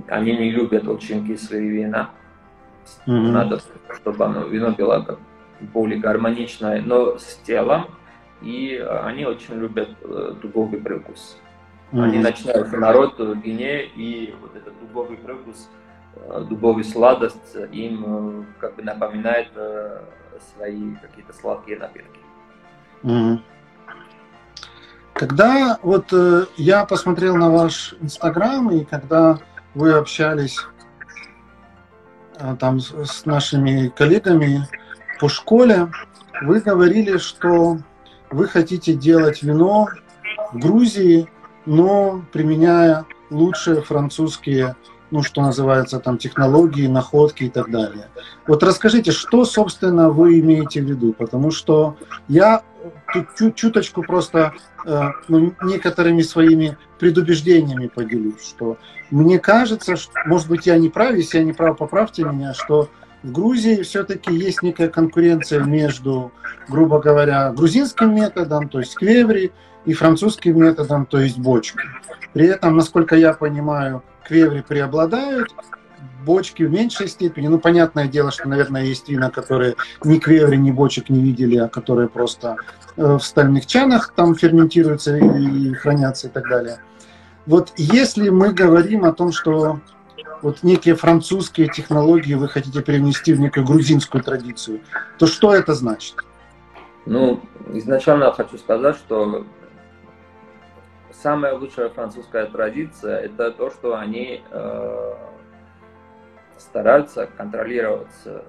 они 0.08 0.38
не 0.38 0.52
любят 0.52 0.88
очень 0.88 1.26
кислые 1.26 1.70
вина. 1.70 2.10
Mm-hmm. 3.06 3.32
Надо, 3.32 3.62
чтобы 3.96 4.26
оно, 4.26 4.48
вино 4.48 4.72
было 4.72 5.20
более 5.60 6.00
гармоничное, 6.00 6.82
но 6.82 7.18
с 7.18 7.40
телом 7.46 7.88
и 8.42 8.78
они 9.04 9.26
очень 9.26 9.56
любят 9.56 9.90
дубовый 10.42 10.80
привкус. 10.80 11.38
Mm-hmm. 11.92 12.04
Они 12.04 12.20
начинают 12.20 12.72
народ 12.74 13.16
вине, 13.18 13.86
и 13.86 14.36
вот 14.42 14.56
этот 14.56 14.80
дубовый 14.80 15.18
привкус, 15.18 15.70
дубовый 16.48 16.84
сладость 16.84 17.56
им 17.72 18.46
как 18.60 18.76
бы 18.76 18.84
напоминает 18.84 19.50
свои 20.54 20.94
какие-то 21.02 21.34
сладкие 21.34 21.80
напитки. 21.80 22.20
Mm-hmm. 23.04 23.40
Когда 25.18 25.80
вот 25.82 26.14
э, 26.14 26.46
я 26.58 26.86
посмотрел 26.86 27.36
на 27.38 27.50
ваш 27.50 27.96
инстаграм, 28.02 28.70
и 28.70 28.86
когда 28.86 29.40
вы 29.74 29.94
общались 29.94 30.60
э, 30.60 30.77
там 32.60 32.80
с, 32.80 32.94
с 33.06 33.26
нашими 33.26 33.88
коллегами 33.88 34.68
по 35.20 35.30
школе, 35.30 35.90
вы 36.42 36.60
говорили, 36.60 37.18
что 37.18 37.80
вы 38.30 38.48
хотите 38.48 38.94
делать 38.94 39.42
вино 39.44 39.88
в 40.54 40.60
Грузии, 40.60 41.28
но 41.66 42.24
применяя 42.32 43.06
лучшие 43.30 43.82
французские, 43.82 44.76
ну, 45.12 45.24
что 45.24 45.42
называется, 45.42 46.00
там, 46.00 46.18
технологии, 46.18 46.88
находки 46.88 47.46
и 47.46 47.50
так 47.50 47.72
далее. 47.72 48.08
Вот 48.46 48.64
расскажите, 48.64 49.12
что, 49.12 49.46
собственно, 49.46 50.10
вы 50.10 50.40
имеете 50.40 50.82
в 50.82 50.86
виду? 50.86 51.14
Потому 51.14 51.52
что 51.52 51.98
я 52.28 52.64
тут 53.14 53.56
чуточку 53.56 54.04
просто 54.04 54.54
э, 54.86 55.02
ну, 55.28 55.54
некоторыми 55.62 56.22
своими 56.22 56.78
предубеждениями 57.00 57.88
поделюсь, 57.88 58.46
что 58.48 58.78
мне 59.12 59.40
кажется, 59.40 59.96
что, 59.96 60.12
может 60.26 60.48
быть, 60.48 60.66
я 60.66 60.78
не 60.78 60.90
прав, 60.90 61.16
если 61.16 61.40
я 61.40 61.44
не 61.44 61.54
прав, 61.54 61.78
поправьте 61.78 62.24
меня, 62.24 62.54
что 62.54 62.90
в 63.24 63.32
Грузии 63.32 63.82
все-таки 63.82 64.34
есть 64.34 64.62
некая 64.62 64.90
конкуренция 64.90 65.64
между, 65.64 66.32
грубо 66.68 67.00
говоря, 67.00 67.52
грузинским 67.52 68.14
методом, 68.14 68.70
то 68.70 68.80
есть 68.80 68.96
квеври, 68.96 69.52
и 69.86 69.94
французским 69.94 70.62
методом, 70.62 71.06
то 71.06 71.18
есть 71.18 71.38
бочкой. 71.38 71.86
При 72.34 72.48
этом, 72.48 72.76
насколько 72.76 73.16
я 73.16 73.34
понимаю, 73.34 74.04
квеври 74.26 74.62
преобладают, 74.62 75.50
бочки 76.28 76.64
в 76.64 76.72
меньшей 76.72 77.08
степени. 77.08 77.48
Ну, 77.48 77.58
понятное 77.58 78.08
дело, 78.08 78.32
что, 78.32 78.48
наверное, 78.50 78.84
есть 78.84 79.10
вина, 79.10 79.32
которые 79.32 79.76
ни 80.04 80.20
квеври, 80.20 80.58
ни 80.58 80.72
бочек 80.72 81.10
не 81.10 81.22
видели, 81.22 81.58
а 81.58 81.70
которые 81.70 82.10
просто 82.10 82.58
э, 82.98 83.16
в 83.16 83.24
стальных 83.24 83.66
чанах 83.66 84.14
там 84.14 84.36
ферментируются 84.36 85.16
и 85.18 85.74
хранятся 85.74 86.28
и 86.28 86.30
так 86.30 86.50
далее. 86.50 86.78
Вот 87.46 87.72
если 87.78 88.30
мы 88.30 88.54
говорим 88.54 89.06
о 89.06 89.14
том, 89.14 89.32
что 89.32 89.80
вот 90.42 90.64
некие 90.64 90.96
французские 90.96 91.70
технологии 91.70 92.36
вы 92.36 92.50
хотите 92.50 92.82
привнести 92.82 93.34
в 93.34 93.40
некую 93.40 93.66
грузинскую 93.66 94.22
традицию, 94.22 94.82
то 95.18 95.28
что 95.28 95.56
это 95.56 95.74
значит? 95.74 96.16
Ну, 97.06 97.40
изначально 97.74 98.34
хочу 98.34 98.58
сказать, 98.58 98.98
что 98.98 99.46
самая 101.24 101.54
лучшая 101.58 101.90
французская 101.90 102.46
традиция– 102.48 103.18
это 103.28 103.52
то, 103.52 103.72
что 103.72 103.96
они 103.96 104.42
э, 104.52 105.14
стараются 106.58 107.28
контролировать 107.38 108.08
э, 108.26 108.42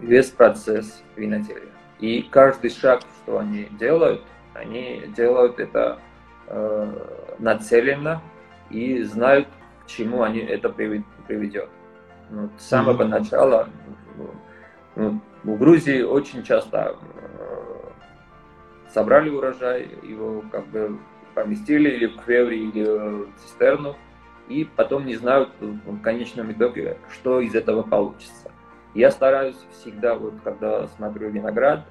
весь 0.00 0.30
процесс 0.30 1.02
виноделия. 1.16 1.72
И 2.00 2.22
каждый 2.22 2.70
шаг, 2.70 3.02
что 3.22 3.38
они 3.38 3.64
делают, 3.78 4.22
они 4.54 5.04
делают 5.16 5.58
это 5.58 5.98
э, 6.46 6.92
нацеленно 7.38 8.22
и 8.70 9.02
знают, 9.02 9.48
к 9.84 9.86
чему 9.86 10.22
они 10.22 10.40
это 10.40 10.68
приведет. 10.68 11.68
Ну, 12.30 12.50
с 12.58 12.64
самого 12.64 13.02
mm-hmm. 13.02 13.08
начала 13.08 13.68
ну, 14.96 15.20
в 15.44 15.58
Грузии 15.58 16.02
очень 16.02 16.42
часто 16.42 16.96
э, 16.96 17.58
собрали 18.92 19.30
урожай, 19.30 19.88
его 20.02 20.42
как 20.50 20.66
бы 20.66 20.98
поместили 21.34 21.90
или 21.90 22.06
в 22.06 22.16
квеври, 22.16 22.68
или 22.68 22.84
в 22.84 23.28
цистерну, 23.38 23.96
и 24.48 24.64
потом 24.64 25.06
не 25.06 25.16
знают 25.16 25.50
в 25.60 26.00
конечном 26.00 26.52
итоге, 26.52 26.96
что 27.10 27.40
из 27.40 27.54
этого 27.54 27.82
получится. 27.82 28.50
Я 28.94 29.10
стараюсь 29.10 29.58
всегда, 29.72 30.14
вот 30.14 30.34
когда 30.42 30.86
смотрю 30.88 31.30
виноград, 31.30 31.84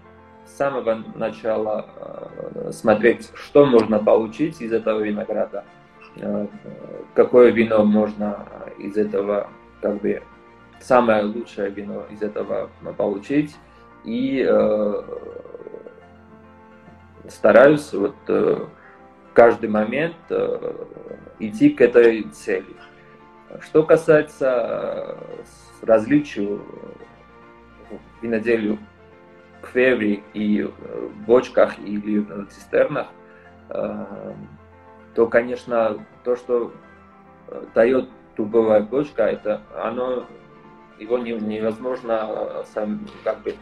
с 0.45 0.57
самого 0.57 1.03
начала 1.15 1.85
э, 1.95 2.71
смотреть, 2.71 3.29
что 3.35 3.65
можно 3.65 3.99
получить 3.99 4.61
из 4.61 4.71
этого 4.71 5.01
винограда, 5.01 5.65
э, 6.15 6.47
какое 7.13 7.51
вино 7.51 7.83
можно 7.83 8.45
из 8.77 8.97
этого, 8.97 9.49
как 9.81 10.01
бы, 10.01 10.23
самое 10.79 11.23
лучшее 11.23 11.69
вино 11.69 12.05
из 12.09 12.21
этого 12.21 12.69
получить, 12.97 13.55
и 14.03 14.45
э, 14.47 15.03
стараюсь 17.27 17.93
вот 17.93 18.15
э, 18.27 18.65
каждый 19.33 19.69
момент 19.69 20.15
э, 20.29 20.73
идти 21.39 21.69
к 21.69 21.81
этой 21.81 22.23
цели. 22.23 22.75
Что 23.61 23.83
касается 23.83 25.17
э, 25.81 25.85
различий 25.85 26.45
в 26.45 26.61
виноделию 28.21 28.77
квеври 29.61 30.23
и 30.33 30.63
в 30.63 31.25
бочках 31.25 31.79
или 31.79 32.25
цистернах, 32.49 33.07
э, 33.69 34.05
то, 35.15 35.27
конечно, 35.27 36.05
то, 36.23 36.35
что 36.35 36.73
дает 37.73 38.09
дубовая 38.35 38.81
бочка, 38.81 39.23
это 39.23 39.61
оно 39.75 40.25
его 40.99 41.17
невозможно 41.17 42.63
сам, 42.73 43.07
как 43.23 43.41
бы 43.41 43.55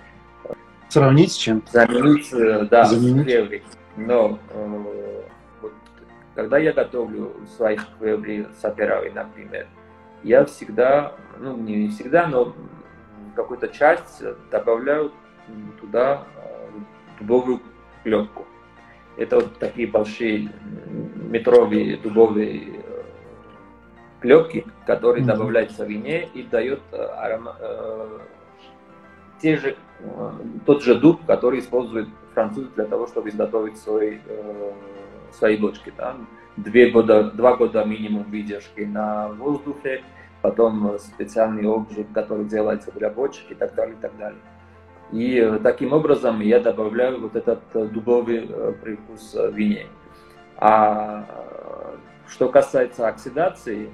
сравнить 0.90 1.32
с 1.32 1.36
чем? 1.36 1.64
Заменить, 1.72 2.30
да, 2.70 2.86
Заменить. 2.86 3.22
с 3.22 3.24
квеври. 3.24 3.64
Но 3.98 4.40
когда 6.36 6.58
я 6.58 6.74
готовлю 6.74 7.34
своих 7.56 7.88
квебли 7.98 8.48
саперави, 8.60 9.10
например, 9.10 9.68
я 10.24 10.44
всегда, 10.46 11.14
ну 11.40 11.56
не 11.56 11.88
всегда, 11.88 12.28
но 12.28 12.54
какую-то 13.36 13.70
часть 13.70 14.22
добавляю 14.52 15.12
туда 15.80 16.24
э, 16.36 16.70
дубовую 17.20 17.62
клетку. 18.04 18.46
Это 19.18 19.38
вот 19.38 19.58
такие 19.60 19.88
большие 19.88 20.52
метровые 21.32 21.98
дубовые 21.98 22.82
э, 22.84 23.04
клетки, 24.20 24.66
которые 24.86 25.24
mm-hmm. 25.24 25.28
добавляются 25.28 25.86
в 25.86 25.90
вине 25.90 26.28
и 26.34 26.44
дают 26.44 26.82
э, 26.92 26.98
арома, 26.98 27.56
э, 27.60 28.20
те 29.42 29.58
же, 29.58 29.78
э, 30.00 30.32
тот 30.66 30.84
же 30.84 30.96
дуб, 30.96 31.26
который 31.26 31.60
использует 31.60 32.10
француз 32.34 32.68
для 32.76 32.86
того, 32.86 33.08
чтобы 33.08 33.30
изготовить 33.30 33.78
свой 33.78 34.22
э, 34.26 34.72
своей 35.36 35.58
дочке. 35.58 35.94
Да? 35.98 36.16
Две 36.58 36.90
года, 36.90 37.32
два 37.32 37.56
года 37.56 37.84
минимум 37.84 38.24
выдержки 38.24 38.82
на 38.82 39.30
воздухе, 39.30 40.04
потом 40.42 40.98
специальный 41.00 41.68
обжиг, 41.68 42.12
который 42.14 42.46
делается 42.46 42.92
для 42.92 43.10
бочек 43.10 43.52
и 43.52 43.56
так 43.56 43.76
далее, 43.76 43.96
и 43.96 44.02
так 44.02 44.18
далее. 44.18 44.40
И 45.12 45.38
э, 45.38 45.60
таким 45.60 45.94
образом 45.94 46.40
я 46.42 46.60
добавляю 46.60 47.22
вот 47.22 47.36
этот 47.36 47.62
э, 47.74 47.86
дубовый 47.86 48.48
э, 48.50 48.74
привкус 48.82 49.34
в 49.34 49.54
вине. 49.54 49.88
А 50.58 51.26
что 52.28 52.50
касается 52.50 53.08
оксидации, 53.08 53.90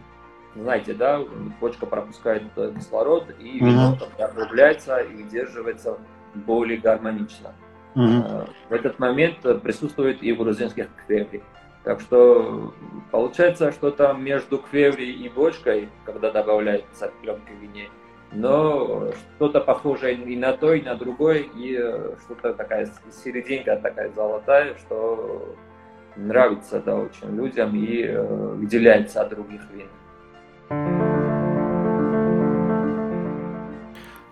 знаете, 0.55 0.93
да, 0.93 1.21
почка 1.59 1.85
пропускает 1.85 2.43
кислород, 2.75 3.25
и 3.39 3.59
вино 3.59 3.97
mm-hmm. 3.99 4.23
обрубляется 4.23 4.99
и 4.99 5.23
удерживается 5.23 5.97
более 6.33 6.77
гармонично. 6.77 7.53
Угу. 7.95 8.47
В 8.69 8.73
этот 8.73 8.99
момент 8.99 9.37
присутствует 9.61 10.23
и 10.23 10.31
в 10.31 10.37
грузинских 10.37 10.87
квеври. 11.05 11.41
Так 11.83 11.99
что 11.99 12.73
получается 13.09 13.71
что-то 13.71 14.13
между 14.13 14.59
квеври 14.59 15.11
и 15.11 15.29
бочкой, 15.29 15.89
когда 16.05 16.31
добавляется 16.31 17.11
пленка 17.21 17.51
вине. 17.59 17.89
Но 18.31 19.11
что-то 19.35 19.59
похожее 19.59 20.15
и 20.15 20.37
на 20.37 20.53
то, 20.53 20.73
и 20.73 20.81
на 20.81 20.95
другой, 20.95 21.49
и 21.55 21.75
что-то 22.23 22.53
такая 22.53 22.89
серединка 23.23 23.75
такая 23.77 24.09
золотая, 24.11 24.75
что 24.75 25.55
нравится 26.15 26.79
да, 26.79 26.95
очень 26.95 27.35
людям 27.35 27.75
и 27.75 28.03
э, 28.03 28.23
выделяется 28.55 29.21
от 29.21 29.29
других 29.29 29.61
вин. 29.71 31.10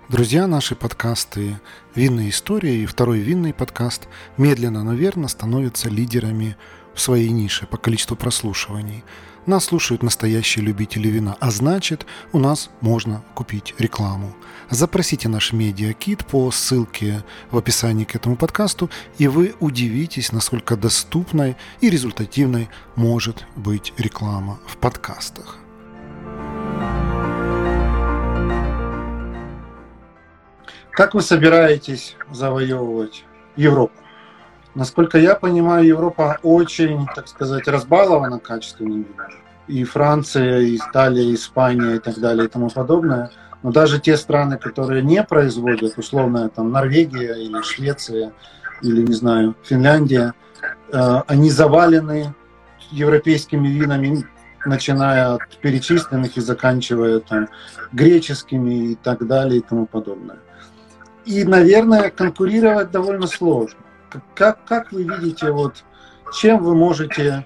Друзья, 0.10 0.48
наши 0.48 0.76
подкасты 0.76 1.60
«Винная 1.93 2.30
история» 2.30 2.78
и 2.78 2.88
второй 2.88 3.19
винный 3.19 3.54
подкаст 3.54 4.08
медленно, 4.38 4.84
но 4.84 4.95
верно 4.95 5.28
становятся 5.28 5.88
лидерами 5.88 6.58
в 6.95 7.00
своей 7.00 7.30
нише 7.30 7.67
по 7.67 7.78
количеству 7.78 8.15
прослушиваний. 8.15 9.04
Нас 9.45 9.65
слушают 9.65 10.02
настоящие 10.02 10.65
любители 10.65 11.10
вина, 11.10 11.38
а 11.39 11.52
значит, 11.52 12.08
у 12.32 12.39
нас 12.39 12.72
можно 12.82 13.24
купить 13.36 13.76
рекламу. 13.78 14.36
Запросите 14.72 15.30
наш 15.30 15.54
медиакит 15.54 16.26
по 16.26 16.50
ссылке 16.50 17.24
в 17.52 17.58
описании 17.60 18.06
к 18.06 18.15
этому 18.15 18.36
подкасту, 18.36 18.89
и 19.19 19.28
вы 19.28 19.54
удивитесь, 19.60 20.32
насколько 20.32 20.76
доступной 20.76 21.56
и 21.82 21.89
результативной 21.91 22.69
может 22.95 23.45
быть 23.56 23.93
реклама 24.00 24.60
в 24.65 24.78
подкастах. 24.78 25.60
Как 30.99 31.13
вы 31.13 31.21
собираетесь 31.21 32.17
завоевывать 32.29 33.23
Европу? 33.55 33.93
Насколько 34.75 35.17
я 35.17 35.35
понимаю, 35.35 35.85
Европа 35.85 36.39
очень, 36.43 37.07
так 37.15 37.29
сказать, 37.29 37.69
разбалована 37.69 38.38
качественным 38.38 39.03
вином. 39.03 39.27
И 39.69 39.85
Франция, 39.85 40.59
и 40.59 40.75
Италия, 40.75 41.23
и 41.23 41.35
Испания 41.35 41.95
и 41.95 41.99
так 41.99 42.19
далее 42.19 42.47
и 42.47 42.49
тому 42.49 42.69
подобное. 42.69 43.31
Но 43.63 43.71
даже 43.71 44.01
те 44.01 44.17
страны, 44.17 44.57
которые 44.57 45.01
не 45.01 45.23
производят, 45.23 45.97
условно, 45.97 46.49
там 46.49 46.69
Норвегия 46.69 47.33
или 47.35 47.62
Швеция, 47.62 48.33
или, 48.81 49.01
не 49.01 49.13
знаю, 49.13 49.55
Финляндия, 49.63 50.33
э, 50.91 51.21
они 51.27 51.49
завалены 51.49 52.35
европейскими 52.91 53.69
винами, 53.69 54.27
начиная 54.65 55.35
от 55.35 55.47
перечисленных 55.62 56.35
и 56.35 56.41
заканчивая 56.41 57.21
там 57.21 57.47
греческими 57.93 58.91
и 58.91 58.95
так 58.95 59.25
далее 59.25 59.59
и 59.59 59.63
тому 59.63 59.85
подобное. 59.85 60.39
И, 61.25 61.43
наверное, 61.43 62.10
конкурировать 62.10 62.91
довольно 62.91 63.27
сложно. 63.27 63.79
Как, 64.34 64.63
как 64.65 64.91
вы 64.91 65.03
видите, 65.03 65.51
вот, 65.51 65.84
чем 66.34 66.63
вы 66.63 66.75
можете 66.75 67.45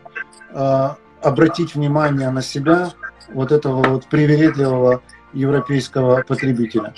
э, 0.51 0.89
обратить 1.21 1.75
внимание 1.75 2.29
на 2.29 2.41
себя 2.41 2.91
вот 3.33 3.51
этого 3.51 3.83
вот 3.83 4.05
привередливого 4.05 5.01
европейского 5.33 6.23
потребителя? 6.23 6.93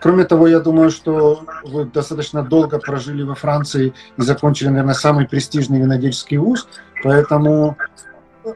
Кроме 0.00 0.24
того, 0.24 0.48
я 0.48 0.60
думаю, 0.60 0.90
что 0.90 1.46
вы 1.62 1.86
достаточно 1.86 2.42
долго 2.42 2.78
прожили 2.78 3.22
во 3.22 3.34
Франции 3.34 3.94
и 4.18 4.22
закончили, 4.22 4.68
наверное, 4.68 4.94
самый 4.94 5.26
престижный 5.26 5.80
винодельский 5.80 6.36
вуз, 6.36 6.68
поэтому 7.02 7.78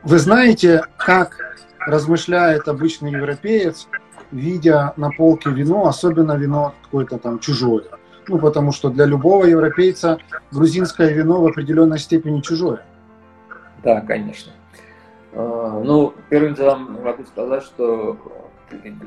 вы 0.03 0.19
знаете, 0.19 0.83
как 0.99 1.39
размышляет 1.87 2.69
обычный 2.69 3.13
европеец, 3.13 3.89
видя 4.33 4.93
на 4.97 5.11
полке 5.11 5.51
вино, 5.51 5.87
особенно 5.87 6.37
вино 6.37 6.75
какое-то 6.83 7.19
там 7.19 7.39
чужое. 7.39 7.85
Ну, 8.29 8.39
потому 8.39 8.73
что 8.73 8.91
для 8.91 9.07
любого 9.07 9.45
европейца 9.45 10.19
грузинское 10.51 11.13
вино 11.13 11.41
в 11.41 11.47
определенной 11.47 11.99
степени 11.99 12.41
чужое. 12.41 12.85
Да, 13.83 14.01
конечно. 14.03 14.53
А, 15.33 15.81
ну, 15.83 16.13
первым 16.29 16.55
делом 16.55 16.99
могу 17.03 17.25
сказать, 17.25 17.63
что 17.63 18.19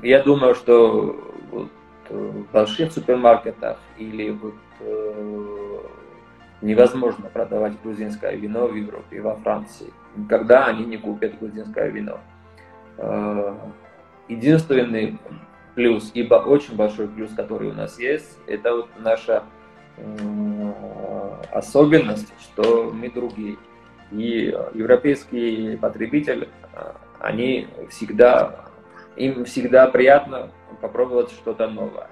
я 0.01 0.23
думаю, 0.23 0.55
что 0.55 1.33
вот 1.51 1.69
в 2.09 2.51
больших 2.51 2.91
супермаркетах 2.91 3.77
или 3.97 4.31
вот 4.31 4.55
э, 4.79 5.77
невозможно 6.61 7.29
продавать 7.29 7.73
грузинское 7.83 8.35
вино 8.35 8.67
в 8.67 8.75
Европе 8.75 9.17
и 9.17 9.19
во 9.19 9.35
Франции. 9.35 9.93
Никогда 10.15 10.65
они 10.65 10.85
не 10.85 10.97
купят 10.97 11.39
грузинское 11.39 11.89
вино. 11.89 12.19
А, 14.31 14.33
единственный 14.33 15.17
плюс, 15.75 16.11
ибо 16.13 16.35
очень 16.35 16.75
большой 16.75 17.07
плюс, 17.07 17.31
который 17.33 17.69
у 17.69 17.73
нас 17.73 17.99
есть, 17.99 18.37
это 18.47 18.75
вот 18.75 18.89
наша 18.97 19.43
особенность, 21.51 22.33
что 22.39 22.91
мы 22.91 23.09
другие. 23.09 23.57
И 24.11 24.53
европейские 24.73 25.77
потребители, 25.77 26.49
они 27.19 27.67
всегда, 27.89 28.65
им 29.15 29.45
всегда 29.45 29.87
приятно 29.87 30.49
попробовать 30.81 31.31
что-то 31.31 31.67
новое. 31.69 32.07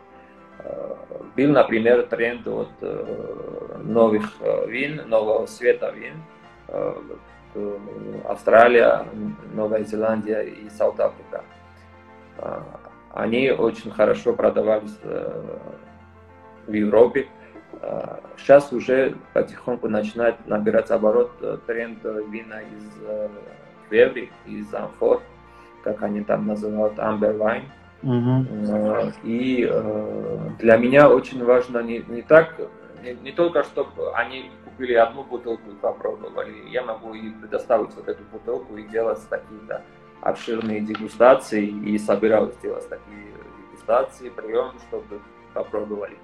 Был, 1.36 1.52
например, 1.52 2.04
тренд 2.04 2.46
от 2.48 2.70
э, 2.82 3.78
новых 3.84 4.34
э, 4.42 4.68
вин, 4.68 5.08
нового 5.08 5.46
света 5.46 5.92
вин. 5.92 6.16
Э, 6.68 6.94
Австралия, 8.26 9.06
Новая 9.54 9.84
Зеландия 9.84 10.42
и 10.42 10.70
South 10.70 11.00
Africa. 11.00 11.44
А, 12.42 12.64
они 13.14 13.52
очень 13.52 13.92
хорошо 13.92 14.34
продавались 14.34 14.98
э, 15.04 15.58
в 16.68 16.74
Европе. 16.74 17.28
Сейчас 18.38 18.72
а, 18.72 18.76
уже 18.76 19.16
потихоньку 19.34 19.88
начинает 19.88 20.36
набирать 20.48 20.92
оборот 20.92 21.32
э, 21.42 21.58
тренд 21.66 22.00
вина 22.04 22.62
из 22.62 23.04
э, 23.92 24.28
из 24.46 24.74
амфор, 24.74 25.22
как 25.84 26.04
они 26.04 26.24
там 26.24 26.46
называют, 26.46 26.98
amber 27.00 27.36
wine. 27.38 27.64
Uh-huh. 28.04 29.14
И 29.24 29.66
для 30.60 30.78
меня 30.78 31.10
очень 31.10 31.44
важно 31.44 31.80
не, 31.80 32.04
не 32.08 32.22
так, 32.22 32.56
не, 33.04 33.14
не 33.16 33.32
только 33.32 33.64
чтобы 33.64 34.14
они 34.14 34.52
купили 34.64 34.94
одну 34.94 35.24
бутылку 35.24 35.72
и 35.72 35.74
попробовали, 35.74 36.70
я 36.70 36.84
могу 36.84 37.16
и 37.16 37.32
предоставить 37.32 37.94
вот 37.96 38.08
эту 38.08 38.24
бутылку 38.32 38.78
и 38.78 38.84
делать 38.84 39.20
такие-то 39.28 39.82
обширные 40.22 40.82
дегустации 40.82 41.66
и 41.66 41.98
собираюсь 41.98 42.56
делать 42.62 42.88
такие 42.90 43.34
дегустации, 43.72 44.30
приемы, 44.30 44.74
чтобы 44.88 45.22
попробовали. 45.54 46.18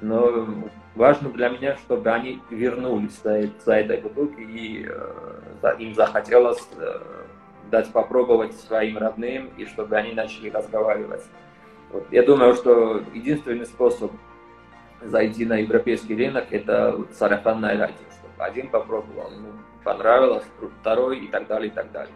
Но 0.00 0.46
важно 0.96 1.30
для 1.30 1.48
меня, 1.48 1.76
чтобы 1.76 2.10
они 2.10 2.40
вернулись 2.50 3.20
за, 3.22 3.48
за 3.64 3.74
этой 3.74 4.00
бутылкой 4.00 4.44
и 4.44 4.86
э, 4.88 5.74
им 5.78 5.94
захотелось 5.94 6.68
э, 6.76 7.00
дать 7.70 7.92
попробовать 7.92 8.54
своим 8.54 8.98
родным 8.98 9.50
и 9.56 9.64
чтобы 9.64 9.96
они 9.96 10.12
начали 10.12 10.50
разговаривать. 10.50 11.22
Вот. 11.92 12.06
Я 12.10 12.24
думаю, 12.24 12.54
что 12.54 13.02
единственный 13.14 13.66
способ 13.66 14.10
зайти 15.02 15.46
на 15.46 15.58
европейский 15.58 16.16
рынок 16.16 16.46
это 16.50 16.98
сарафанное 17.12 17.78
радио, 17.78 17.94
чтобы 18.18 18.44
один 18.44 18.68
попробовал, 18.68 19.30
ему 19.30 19.52
понравилось, 19.84 20.44
второй 20.80 21.20
и 21.20 21.28
так 21.28 21.46
далее, 21.46 21.68
и 21.68 21.72
так 21.72 21.92
далее. 21.92 22.14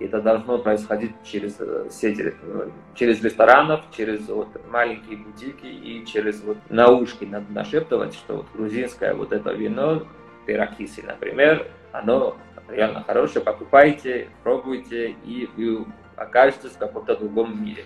Это 0.00 0.22
должно 0.22 0.58
происходить 0.58 1.12
через 1.24 1.56
э, 1.60 1.88
сети, 1.90 2.34
э, 2.40 2.70
через 2.94 3.22
ресторанов, 3.22 3.82
через 3.94 4.26
вот 4.28 4.48
маленькие 4.70 5.18
бутики 5.18 5.66
и 5.66 6.04
через 6.06 6.40
вот 6.42 6.56
наушки 6.70 7.26
надо 7.26 7.52
нашептывать, 7.52 8.14
что 8.14 8.38
вот 8.38 8.46
грузинское 8.54 9.14
вот 9.14 9.32
это 9.32 9.52
вино, 9.52 10.06
пирокиси, 10.46 11.02
например, 11.02 11.66
оно 11.92 12.36
реально 12.68 13.04
хорошее, 13.04 13.44
покупайте, 13.44 14.28
пробуйте, 14.42 15.16
и 15.24 15.48
вы 15.56 15.84
окажетесь 16.16 16.72
в 16.72 16.78
каком-то 16.78 17.16
другом 17.16 17.62
мире. 17.62 17.84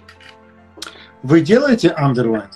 Вы 1.23 1.41
делаете 1.41 1.95
underline? 1.99 2.51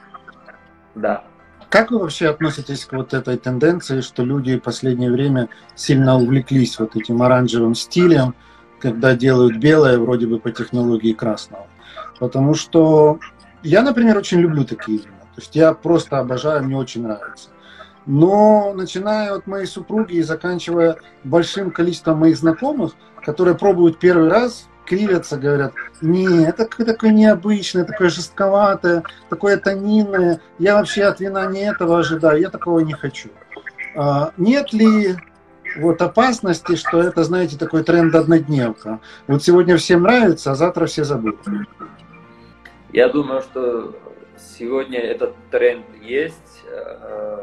Да. 0.95 1.25
Как 1.69 1.91
вы 1.91 1.99
вообще 1.99 2.29
относитесь 2.29 2.85
к 2.85 2.93
вот 2.93 3.13
этой 3.13 3.37
тенденции, 3.37 4.01
что 4.01 4.25
люди 4.25 4.57
в 4.57 4.63
последнее 4.63 5.11
время 5.11 5.49
сильно 5.75 6.17
увлеклись 6.17 6.79
вот 6.79 6.97
этим 6.97 7.23
оранжевым 7.23 7.75
стилем, 7.75 8.35
когда 8.81 9.15
делают 9.15 9.57
белое 9.57 9.99
вроде 9.99 10.27
бы 10.27 10.39
по 10.39 10.51
технологии 10.51 11.13
красного. 11.13 11.67
Потому 12.19 12.55
что 12.55 13.19
я, 13.63 13.83
например, 13.83 14.17
очень 14.19 14.41
люблю 14.41 14.65
такие 14.65 14.99
вина. 14.99 15.19
То 15.35 15.41
есть 15.41 15.55
я 15.57 15.73
просто 15.73 16.19
обожаю, 16.19 16.65
мне 16.65 16.77
очень 16.77 17.03
нравится. 17.03 17.51
Но 18.07 18.73
начиная 18.75 19.35
от 19.35 19.47
моей 19.47 19.67
супруги 19.67 20.15
и 20.15 20.23
заканчивая 20.23 20.97
большим 21.25 21.71
количеством 21.71 22.19
моих 22.19 22.39
знакомых, 22.39 22.93
которые 23.23 23.55
пробуют 23.55 23.99
первый 23.99 24.31
раз, 24.31 24.67
кривятся, 24.87 25.37
говорят, 25.37 25.75
не, 26.01 26.45
это 26.45 26.67
такое 26.67 27.11
необычное, 27.11 27.85
такое 27.85 28.09
жестковатое, 28.09 29.03
такое 29.29 29.59
тонинное. 29.59 30.41
Я 30.59 30.77
вообще 30.77 31.05
от 31.05 31.21
вина 31.21 31.47
не 31.47 31.61
этого 31.61 31.99
ожидаю, 31.99 32.41
я 32.41 32.49
такого 32.49 32.81
не 32.81 32.95
хочу. 32.95 33.29
А, 33.95 34.33
нет 34.39 34.73
ли 34.73 35.17
вот 35.77 36.01
опасности, 36.03 36.77
что 36.77 37.01
это, 37.01 37.25
знаете, 37.25 37.59
такой 37.59 37.85
тренд 37.85 38.15
однодневка. 38.15 39.01
Вот 39.27 39.43
сегодня 39.43 39.77
всем 39.77 40.03
нравится, 40.03 40.53
а 40.53 40.55
завтра 40.55 40.87
все 40.87 41.05
забудут. 41.05 41.39
Я 42.93 43.09
думаю, 43.09 43.43
что 43.43 43.95
сегодня 44.39 44.99
этот 44.99 45.35
тренд 45.51 45.85
есть, 46.03 46.65
э, 46.71 47.39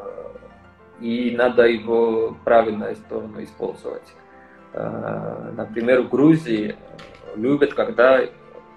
и 1.00 1.36
надо 1.36 1.68
его 1.68 2.30
в 2.30 2.38
правильную 2.44 2.96
сторону 2.96 3.44
использовать. 3.44 4.14
Э, 4.74 5.52
например, 5.56 6.02
в 6.02 6.10
Грузии 6.10 6.76
любят, 7.36 7.74
когда 7.74 8.22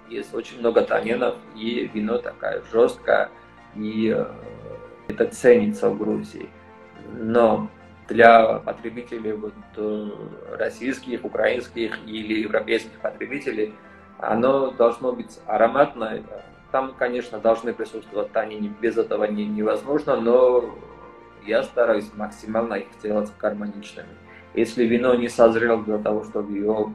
есть 0.09 0.33
очень 0.33 0.59
много 0.59 0.81
танинов, 0.81 1.35
и 1.55 1.89
вино 1.93 2.17
такая 2.17 2.61
жесткое, 2.71 3.29
и 3.75 4.13
э, 4.15 4.25
это 5.07 5.25
ценится 5.25 5.89
в 5.89 5.97
Грузии. 5.97 6.49
Но 7.17 7.69
для 8.09 8.59
потребителей 8.59 9.33
вот, 9.33 9.53
э, 9.77 10.09
российских, 10.57 11.23
украинских 11.23 11.97
или 12.05 12.41
европейских 12.41 12.99
потребителей, 12.99 13.73
оно 14.17 14.71
должно 14.71 15.13
быть 15.13 15.39
ароматное. 15.45 16.23
Там, 16.71 16.93
конечно, 16.97 17.39
должны 17.39 17.73
присутствовать 17.73 18.31
танины, 18.31 18.73
без 18.81 18.97
этого 18.97 19.23
не, 19.25 19.45
невозможно, 19.45 20.19
но 20.19 20.75
я 21.45 21.63
стараюсь 21.63 22.09
максимально 22.15 22.75
их 22.75 22.87
сделать 22.99 23.31
гармоничными. 23.39 24.09
Если 24.53 24.85
вино 24.85 25.15
не 25.15 25.29
созрел 25.29 25.83
для 25.83 25.97
того, 25.99 26.23
чтобы 26.25 26.57
его 26.57 26.93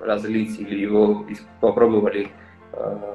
разлить 0.00 0.58
или 0.58 0.78
его 0.80 1.26
попробовали 1.60 2.30
э, 2.72 3.14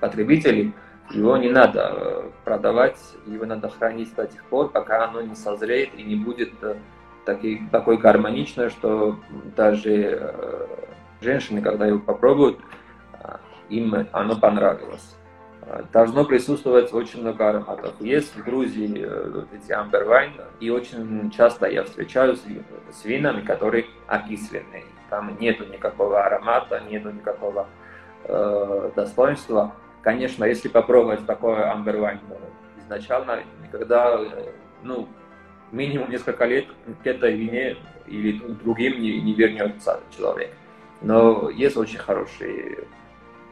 потребители, 0.00 0.72
его 1.12 1.36
не 1.36 1.50
надо 1.50 1.92
э, 1.94 2.30
продавать, 2.44 2.98
его 3.26 3.44
надо 3.44 3.68
хранить 3.68 4.14
до 4.14 4.26
тех 4.26 4.42
пор, 4.44 4.70
пока 4.70 5.04
оно 5.04 5.20
не 5.20 5.34
созреет 5.34 5.94
и 5.94 6.02
не 6.02 6.16
будет 6.16 6.52
э, 6.62 6.76
таки, 7.24 7.62
такой 7.70 7.98
гармоничное, 7.98 8.70
что 8.70 9.16
даже 9.56 9.92
э, 9.92 10.66
женщины, 11.20 11.60
когда 11.60 11.86
его 11.86 11.98
попробуют, 11.98 12.58
им 13.68 13.94
оно 14.12 14.36
понравилось. 14.36 15.16
должно 15.92 16.24
присутствовать 16.24 16.92
очень 16.92 17.20
много 17.20 17.48
ароматов. 17.48 17.94
Есть 18.00 18.34
в 18.34 18.44
Грузии 18.44 19.04
э, 19.04 19.44
эти 19.52 19.72
Wine, 19.72 20.44
и 20.60 20.70
очень 20.70 21.30
часто 21.30 21.66
я 21.66 21.84
встречаюсь 21.84 22.42
с 22.90 23.04
винами, 23.04 23.42
которые 23.42 23.86
окислены. 24.06 24.84
Там 25.10 25.36
нету 25.38 25.64
никакого 25.66 26.24
аромата, 26.24 26.80
нету 26.88 27.10
никакого 27.10 27.66
э, 28.24 28.90
достоинства. 28.96 29.72
Конечно, 30.02 30.44
если 30.44 30.68
попробовать 30.68 31.24
такой 31.26 31.54
Amber 31.60 31.98
Wine 32.00 32.20
изначально, 32.84 33.40
никогда, 33.62 34.18
э, 34.20 34.50
ну, 34.82 35.08
минимум 35.70 36.10
несколько 36.10 36.44
лет 36.44 36.66
к 37.02 37.06
этой 37.06 37.36
вине 37.36 37.76
или 38.06 38.38
другим 38.62 39.00
не, 39.00 39.20
не 39.20 39.32
вернется 39.32 40.00
человек. 40.16 40.50
Но 41.00 41.50
есть 41.50 41.76
очень 41.76 41.98
хорошие, 41.98 42.86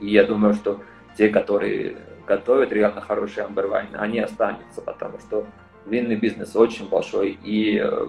и 0.01 0.09
я 0.09 0.25
думаю, 0.25 0.55
что 0.55 0.81
те, 1.17 1.29
которые 1.29 1.97
готовят 2.27 2.73
реально 2.73 3.01
хорошие 3.01 3.45
амбервайны, 3.45 3.97
они 3.97 4.19
останутся, 4.19 4.83
потому 4.83 5.19
что 5.21 5.47
винный 5.87 6.17
бизнес 6.17 6.55
очень 6.57 6.89
большой, 6.89 7.39
и 7.45 7.81
э, 7.83 8.07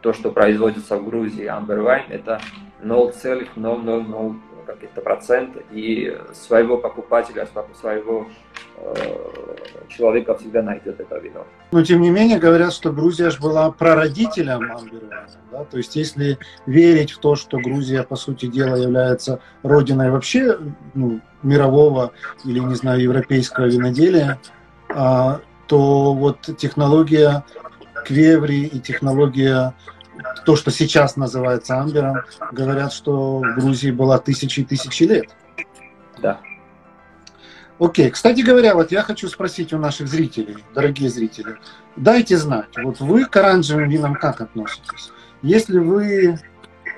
то, 0.00 0.12
что 0.12 0.30
производится 0.30 0.96
в 0.96 1.04
Грузии, 1.04 1.46
амбервайн, 1.46 2.04
это 2.10 2.40
0,000 2.82 3.56
какие-то 4.64 5.00
процент, 5.00 5.56
и 5.70 6.16
своего 6.32 6.78
покупателя, 6.78 7.48
своего 7.78 8.26
э, 8.76 8.94
человека 9.88 10.36
всегда 10.36 10.62
найдет 10.62 11.00
это 11.00 11.18
вино. 11.18 11.46
Но 11.72 11.82
тем 11.84 12.00
не 12.00 12.10
менее 12.10 12.38
говорят, 12.38 12.72
что 12.72 12.92
Грузия 12.92 13.30
же 13.30 13.40
была 13.40 13.70
прародителем 13.70 14.70
амбервайна. 14.72 15.26
Да? 15.52 15.64
То 15.64 15.78
есть 15.78 15.96
если 15.96 16.38
верить 16.66 17.12
в 17.12 17.18
то, 17.18 17.36
что 17.36 17.58
Грузия, 17.58 18.02
по 18.02 18.16
сути 18.16 18.46
дела, 18.46 18.76
является 18.76 19.40
родиной 19.62 20.10
вообще 20.10 20.58
ну, 20.94 21.20
мирового 21.42 22.12
или, 22.44 22.58
не 22.58 22.74
знаю, 22.74 23.00
европейского 23.00 23.66
виноделия, 23.66 24.40
а, 24.88 25.40
то 25.66 26.14
вот 26.14 26.40
технология 26.58 27.44
квеври 28.04 28.64
и 28.64 28.80
технология 28.80 29.74
то, 30.44 30.56
что 30.56 30.70
сейчас 30.70 31.16
называется 31.16 31.80
амбером, 31.80 32.18
говорят, 32.52 32.92
что 32.92 33.38
в 33.38 33.54
Грузии 33.54 33.90
была 33.90 34.18
тысячи 34.18 34.60
и 34.60 34.64
тысячи 34.64 35.04
лет. 35.04 35.26
Да. 36.20 36.40
Окей, 37.78 38.10
кстати 38.10 38.40
говоря, 38.40 38.74
вот 38.74 38.92
я 38.92 39.02
хочу 39.02 39.28
спросить 39.28 39.72
у 39.72 39.78
наших 39.78 40.06
зрителей, 40.06 40.58
дорогие 40.74 41.10
зрители, 41.10 41.56
дайте 41.96 42.36
знать, 42.36 42.68
вот 42.76 43.00
вы 43.00 43.24
к 43.24 43.36
оранжевым 43.36 43.88
винам 43.88 44.14
как 44.14 44.40
относитесь? 44.40 45.10
Если 45.42 45.78
вы 45.78 46.38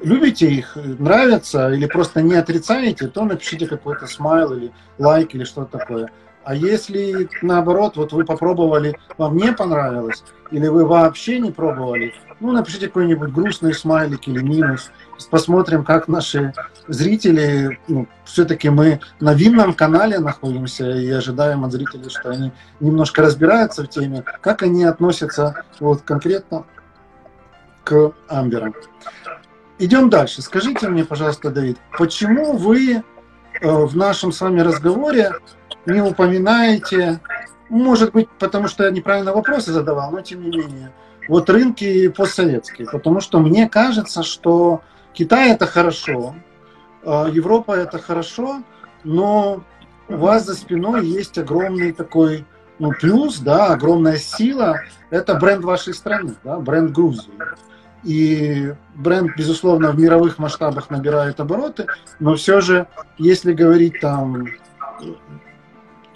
любите 0.02 0.48
их, 0.48 0.76
нравятся 0.76 1.72
или 1.72 1.86
просто 1.86 2.20
не 2.20 2.34
отрицаете, 2.34 3.08
то 3.08 3.24
напишите 3.24 3.66
какой-то 3.66 4.06
смайл 4.06 4.52
или 4.52 4.72
лайк 4.98 5.34
или 5.34 5.44
что-то 5.44 5.78
такое. 5.78 6.10
А 6.46 6.54
если 6.54 7.28
наоборот, 7.42 7.96
вот 7.96 8.12
вы 8.12 8.24
попробовали, 8.24 8.96
вам 9.18 9.36
не 9.36 9.52
понравилось, 9.52 10.22
или 10.52 10.68
вы 10.68 10.86
вообще 10.86 11.40
не 11.40 11.50
пробовали, 11.50 12.14
ну, 12.38 12.52
напишите 12.52 12.86
какой-нибудь 12.86 13.32
грустный 13.32 13.74
смайлик 13.74 14.28
или 14.28 14.40
минус. 14.44 14.92
Посмотрим, 15.28 15.82
как 15.82 16.06
наши 16.06 16.54
зрители, 16.86 17.80
ну, 17.88 18.06
все-таки 18.24 18.70
мы 18.70 19.00
на 19.18 19.34
винном 19.34 19.74
канале 19.74 20.20
находимся 20.20 20.88
и 20.88 21.10
ожидаем 21.10 21.64
от 21.64 21.72
зрителей, 21.72 22.10
что 22.10 22.30
они 22.30 22.52
немножко 22.78 23.22
разбираются 23.22 23.82
в 23.82 23.88
теме, 23.88 24.22
как 24.40 24.62
они 24.62 24.84
относятся 24.84 25.64
вот 25.80 26.02
конкретно 26.02 26.64
к 27.82 28.12
амберам. 28.28 28.72
Идем 29.80 30.10
дальше. 30.10 30.42
Скажите 30.42 30.88
мне, 30.88 31.04
пожалуйста, 31.04 31.50
Давид, 31.50 31.78
почему 31.98 32.56
вы 32.56 32.92
э, 32.92 33.02
в 33.62 33.96
нашем 33.96 34.30
с 34.30 34.40
вами 34.40 34.60
разговоре 34.60 35.32
не 35.86 36.00
упоминаете, 36.00 37.20
может 37.68 38.12
быть, 38.12 38.28
потому 38.38 38.68
что 38.68 38.84
я 38.84 38.90
неправильно 38.90 39.32
вопросы 39.32 39.72
задавал, 39.72 40.10
но 40.10 40.20
тем 40.20 40.42
не 40.42 40.56
менее, 40.56 40.92
вот 41.28 41.50
рынки 41.50 42.08
постсоветские, 42.08 42.88
потому 42.90 43.20
что 43.20 43.40
мне 43.40 43.68
кажется, 43.68 44.22
что 44.22 44.82
Китай 45.12 45.50
это 45.50 45.66
хорошо, 45.66 46.34
а 47.04 47.28
Европа 47.28 47.72
это 47.72 47.98
хорошо, 47.98 48.62
но 49.04 49.62
у 50.08 50.16
вас 50.16 50.44
за 50.44 50.54
спиной 50.54 51.06
есть 51.06 51.38
огромный 51.38 51.92
такой 51.92 52.44
ну, 52.78 52.90
плюс, 52.92 53.38
да, 53.38 53.68
огромная 53.72 54.18
сила. 54.18 54.80
Это 55.10 55.34
бренд 55.34 55.64
вашей 55.64 55.94
страны, 55.94 56.34
да, 56.44 56.58
бренд 56.58 56.92
Грузии. 56.92 57.32
И 58.04 58.72
бренд, 58.94 59.32
безусловно, 59.36 59.90
в 59.90 59.98
мировых 59.98 60.38
масштабах 60.38 60.90
набирает 60.90 61.40
обороты, 61.40 61.86
но 62.20 62.36
все 62.36 62.60
же, 62.60 62.86
если 63.18 63.52
говорить 63.52 64.00
там 64.00 64.46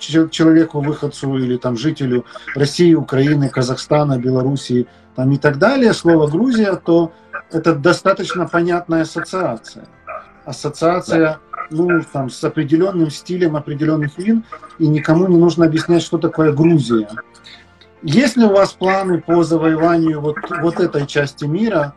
человеку, 0.00 0.80
выходцу 0.80 1.36
или 1.38 1.56
там 1.56 1.76
жителю 1.76 2.24
России, 2.54 2.94
Украины, 2.94 3.48
Казахстана, 3.48 4.18
Белоруссии 4.18 4.86
там, 5.16 5.32
и 5.32 5.38
так 5.38 5.58
далее, 5.58 5.92
слово 5.92 6.26
Грузия, 6.28 6.74
то 6.76 7.12
это 7.50 7.74
достаточно 7.74 8.46
понятная 8.46 9.02
ассоциация. 9.02 9.86
Ассоциация 10.44 11.38
ну, 11.70 12.02
там, 12.12 12.30
с 12.30 12.42
определенным 12.42 13.10
стилем 13.10 13.56
определенных 13.56 14.18
вин, 14.18 14.44
и 14.78 14.88
никому 14.88 15.26
не 15.28 15.36
нужно 15.36 15.66
объяснять, 15.66 16.02
что 16.02 16.18
такое 16.18 16.52
Грузия. 16.52 17.08
Есть 18.02 18.36
ли 18.36 18.44
у 18.44 18.50
вас 18.50 18.72
планы 18.72 19.20
по 19.20 19.42
завоеванию 19.42 20.20
вот, 20.20 20.36
вот 20.62 20.80
этой 20.80 21.06
части 21.06 21.44
мира? 21.44 21.94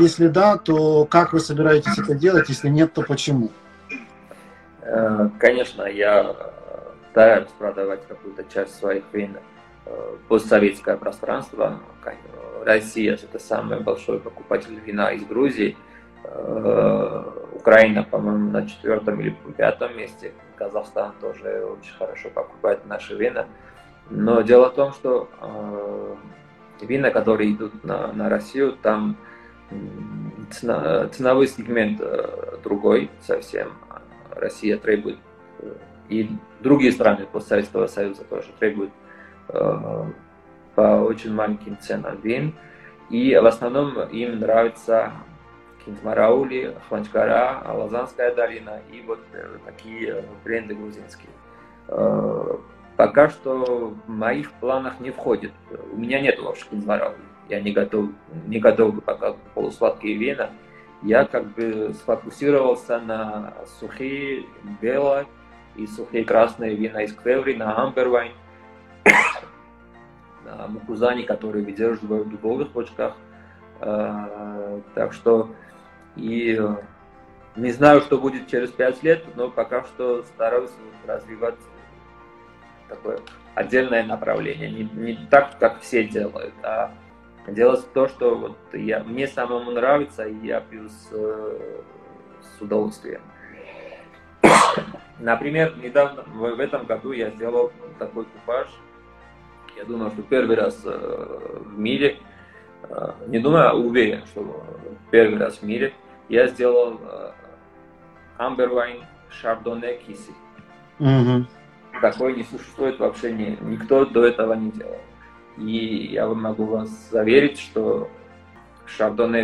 Если 0.00 0.26
да, 0.26 0.56
то 0.56 1.04
как 1.04 1.32
вы 1.32 1.40
собираетесь 1.40 1.96
это 1.98 2.14
делать? 2.14 2.48
Если 2.48 2.68
нет, 2.68 2.92
то 2.92 3.02
почему? 3.02 3.50
Э, 4.82 5.28
конечно, 5.38 5.82
я 5.82 6.34
стараюсь 7.16 7.48
продавать 7.58 8.06
какую-то 8.06 8.44
часть 8.44 8.74
своих 8.74 9.02
вин 9.14 9.38
э, 9.86 10.16
постсоветское 10.28 10.98
пространство. 10.98 11.80
Россия– 12.62 13.14
это 13.14 13.38
самый 13.38 13.80
большой 13.80 14.20
покупатель 14.20 14.78
вина 14.78 15.10
из 15.12 15.24
Грузии. 15.24 15.78
Э, 16.24 17.24
Украина, 17.54 18.02
по-моему, 18.02 18.50
на 18.50 18.68
четвертом 18.68 19.18
или 19.22 19.34
пятом 19.56 19.96
месте. 19.96 20.34
Казахстан 20.56 21.14
тоже 21.18 21.64
очень 21.64 21.94
хорошо 21.94 22.28
покупает 22.28 22.84
наши 22.84 23.16
вина. 23.16 23.46
Но 24.10 24.42
дело 24.42 24.68
в 24.68 24.74
том, 24.74 24.92
что 24.92 25.30
э, 25.40 26.16
вина, 26.82 27.08
которые 27.10 27.52
идут 27.52 27.82
на, 27.82 28.12
на 28.12 28.28
Россию, 28.28 28.76
там 28.82 29.16
цена, 30.50 31.08
ценовой 31.08 31.48
сегмент 31.48 31.98
другой 32.62 33.10
совсем. 33.22 33.72
Россия 34.32 34.76
требует 34.76 35.16
и 36.08 36.30
другие 36.60 36.92
страны 36.92 37.26
постсоветского 37.26 37.86
союза 37.86 38.24
тоже 38.24 38.48
требуют 38.58 38.92
э, 39.48 40.04
по 40.74 40.80
очень 40.80 41.32
маленьким 41.32 41.78
ценам 41.78 42.20
вин. 42.20 42.54
И 43.10 43.34
в 43.36 43.46
основном 43.46 44.00
им 44.08 44.40
нравится 44.40 45.12
Кинтмараули, 45.84 46.76
Хванчкара, 46.88 47.62
Лазанская 47.72 48.34
долина 48.34 48.80
и 48.92 49.02
вот 49.02 49.20
э, 49.32 49.58
такие 49.64 50.24
бренды 50.44 50.74
грузинские. 50.74 51.30
Э, 51.88 52.56
пока 52.96 53.30
что 53.30 53.94
в 54.06 54.08
моих 54.08 54.52
планах 54.52 55.00
не 55.00 55.10
входит. 55.10 55.52
У 55.92 55.96
меня 55.96 56.20
нет 56.20 56.40
вообще 56.40 56.66
Кинтмараули. 56.70 57.16
Я 57.48 57.60
не 57.60 57.72
готов, 57.72 58.10
не 58.46 58.58
готов 58.58 59.02
пока 59.04 59.34
полусладкие 59.54 60.16
вина. 60.16 60.50
Я 61.02 61.24
как 61.24 61.46
бы 61.54 61.94
сфокусировался 61.94 62.98
на 62.98 63.54
сухие, 63.78 64.46
белые 64.80 65.26
и 65.76 65.86
сухие 65.86 66.24
красные 66.24 66.74
вина 66.74 67.02
из 67.02 67.12
Квеври 67.12 67.54
на 67.56 67.82
Амбервайн, 67.82 68.32
на 70.44 70.66
Мукузани, 70.68 71.22
которые 71.22 71.64
выдерживают 71.64 72.26
в 72.26 72.30
дубовых 72.30 72.72
бочках. 72.72 73.14
А, 73.80 74.80
так 74.94 75.12
что 75.12 75.50
и 76.16 76.58
не 77.56 77.72
знаю, 77.72 78.00
что 78.02 78.18
будет 78.18 78.48
через 78.48 78.70
пять 78.70 79.02
лет, 79.02 79.24
но 79.34 79.50
пока 79.50 79.84
что 79.84 80.22
стараюсь 80.22 80.70
развивать 81.06 81.56
такое 82.88 83.20
отдельное 83.54 84.04
направление. 84.04 84.70
Не, 84.70 84.84
не 84.84 85.26
так, 85.30 85.58
как 85.58 85.80
все 85.80 86.04
делают, 86.04 86.54
а 86.62 86.92
делать 87.48 87.86
то, 87.92 88.08
что 88.08 88.36
вот 88.36 88.56
я, 88.72 89.02
мне 89.02 89.26
самому 89.26 89.70
нравится, 89.70 90.24
и 90.24 90.46
я 90.46 90.60
пью 90.60 90.88
с, 90.88 91.10
с 91.10 92.60
удовольствием. 92.60 93.22
Например, 95.18 95.74
недавно, 95.82 96.22
в 96.22 96.60
этом 96.60 96.84
году 96.84 97.12
я 97.12 97.30
сделал 97.30 97.72
такой 97.98 98.24
купаж. 98.24 98.68
Я 99.76 99.84
думаю, 99.84 100.10
что 100.10 100.22
первый 100.22 100.56
раз 100.56 100.80
э, 100.84 101.60
в 101.64 101.78
мире, 101.78 102.18
э, 102.88 103.12
не 103.26 103.38
думаю, 103.38 103.70
а 103.70 103.74
уверен, 103.74 104.24
что 104.26 104.64
первый 105.10 105.38
раз 105.38 105.58
в 105.58 105.62
мире 105.62 105.92
я 106.28 106.46
сделал 106.48 107.00
Wine 108.70 109.04
Chardonnay 109.30 110.00
Kisi. 110.06 110.32
Угу. 110.98 111.46
Такой 112.00 112.36
не 112.36 112.44
существует 112.44 112.98
вообще, 112.98 113.32
ни, 113.32 113.58
никто 113.62 114.04
до 114.04 114.24
этого 114.24 114.54
не 114.54 114.70
делал. 114.70 115.00
И 115.56 116.08
я 116.12 116.28
могу 116.28 116.64
вас 116.64 116.88
заверить, 117.10 117.58
что 117.58 118.08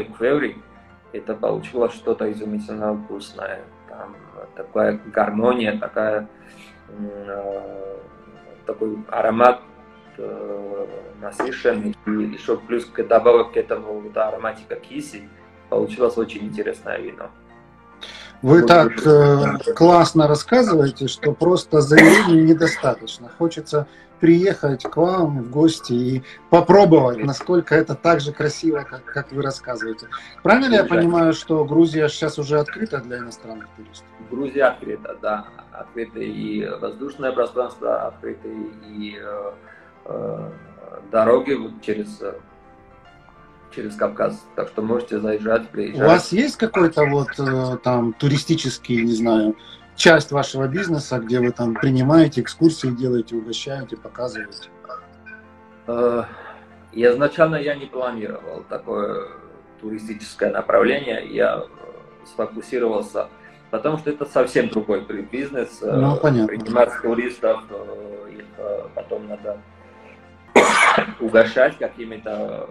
в 0.04 0.16
Квеври 0.16 0.56
это 1.12 1.34
получилось 1.34 1.94
что-то 1.94 2.30
изумительно 2.30 2.94
вкусное. 2.94 3.62
Там 4.02 4.16
такая 4.56 5.00
гармония, 5.14 5.78
такая 5.78 6.28
такой 8.66 8.98
аромат 9.08 9.60
насыщенный, 11.20 11.96
и 12.06 12.10
еще 12.10 12.56
плюс 12.56 12.84
добавок 13.08 13.52
к 13.52 13.56
этому 13.56 14.00
вот 14.00 14.16
ароматика 14.16 14.74
киси, 14.74 15.28
получилось 15.68 16.18
очень 16.18 16.44
интересное 16.44 16.98
вино. 16.98 17.30
Вы 18.42 18.62
так 18.62 19.06
э, 19.06 19.72
классно 19.76 20.26
рассказываете, 20.26 21.06
что 21.06 21.32
просто 21.32 21.80
заявлений 21.80 22.42
недостаточно. 22.42 23.30
Хочется 23.38 23.86
приехать 24.22 24.84
к 24.84 24.96
вам 24.96 25.42
в 25.42 25.50
гости 25.50 25.92
и 25.92 26.22
попробовать, 26.48 27.24
насколько 27.24 27.74
это 27.74 27.96
так 27.96 28.20
же 28.20 28.32
красиво, 28.32 28.86
как, 28.88 29.04
как 29.04 29.32
вы 29.32 29.42
рассказываете. 29.42 30.06
Правильно 30.44 30.66
ли 30.66 30.76
я 30.76 30.84
понимаю, 30.84 31.32
что 31.32 31.64
Грузия 31.64 32.08
сейчас 32.08 32.38
уже 32.38 32.60
открыта 32.60 33.00
для 33.00 33.18
иностранных 33.18 33.66
туристов? 33.76 34.06
Грузия 34.30 34.66
открыта, 34.66 35.18
да. 35.20 35.46
Открыто 35.72 36.20
и 36.20 36.64
воздушное 36.80 37.32
пространство, 37.32 38.06
открыто 38.06 38.46
и 38.46 39.18
э, 39.20 39.52
э, 40.04 40.50
дороги 41.10 41.58
через 41.84 42.20
через 43.74 43.96
Кавказ. 43.96 44.40
Так 44.54 44.68
что 44.68 44.82
можете 44.82 45.18
заезжать, 45.18 45.68
приезжать. 45.70 46.00
У 46.00 46.04
вас 46.06 46.30
есть 46.30 46.58
какой-то 46.58 47.06
вот 47.06 47.30
э, 47.40 47.76
там 47.82 48.12
туристический, 48.12 49.02
не 49.02 49.14
знаю, 49.14 49.56
часть 49.96 50.32
вашего 50.32 50.68
бизнеса, 50.68 51.18
где 51.18 51.40
вы 51.40 51.50
там 51.50 51.74
принимаете 51.74 52.40
экскурсии, 52.40 52.88
делаете, 52.88 53.36
угощаете, 53.36 53.96
показываете? 53.96 54.68
Э, 55.86 56.24
изначально 56.92 57.56
я 57.56 57.74
не 57.74 57.86
планировал 57.86 58.64
такое 58.68 59.28
туристическое 59.80 60.50
направление. 60.50 61.26
Я 61.28 61.64
сфокусировался, 62.24 63.28
потому 63.70 63.98
что 63.98 64.10
это 64.10 64.24
совсем 64.26 64.68
другой 64.68 65.00
бизнес. 65.30 65.82
Э, 65.82 65.96
ну, 65.96 66.16
понятно. 66.16 66.48
Принимать 66.48 66.90
туристов, 67.02 67.62
их 68.30 68.44
потом 68.94 69.28
надо 69.28 69.58
угощать 71.20 71.78
какими-то 71.78 72.68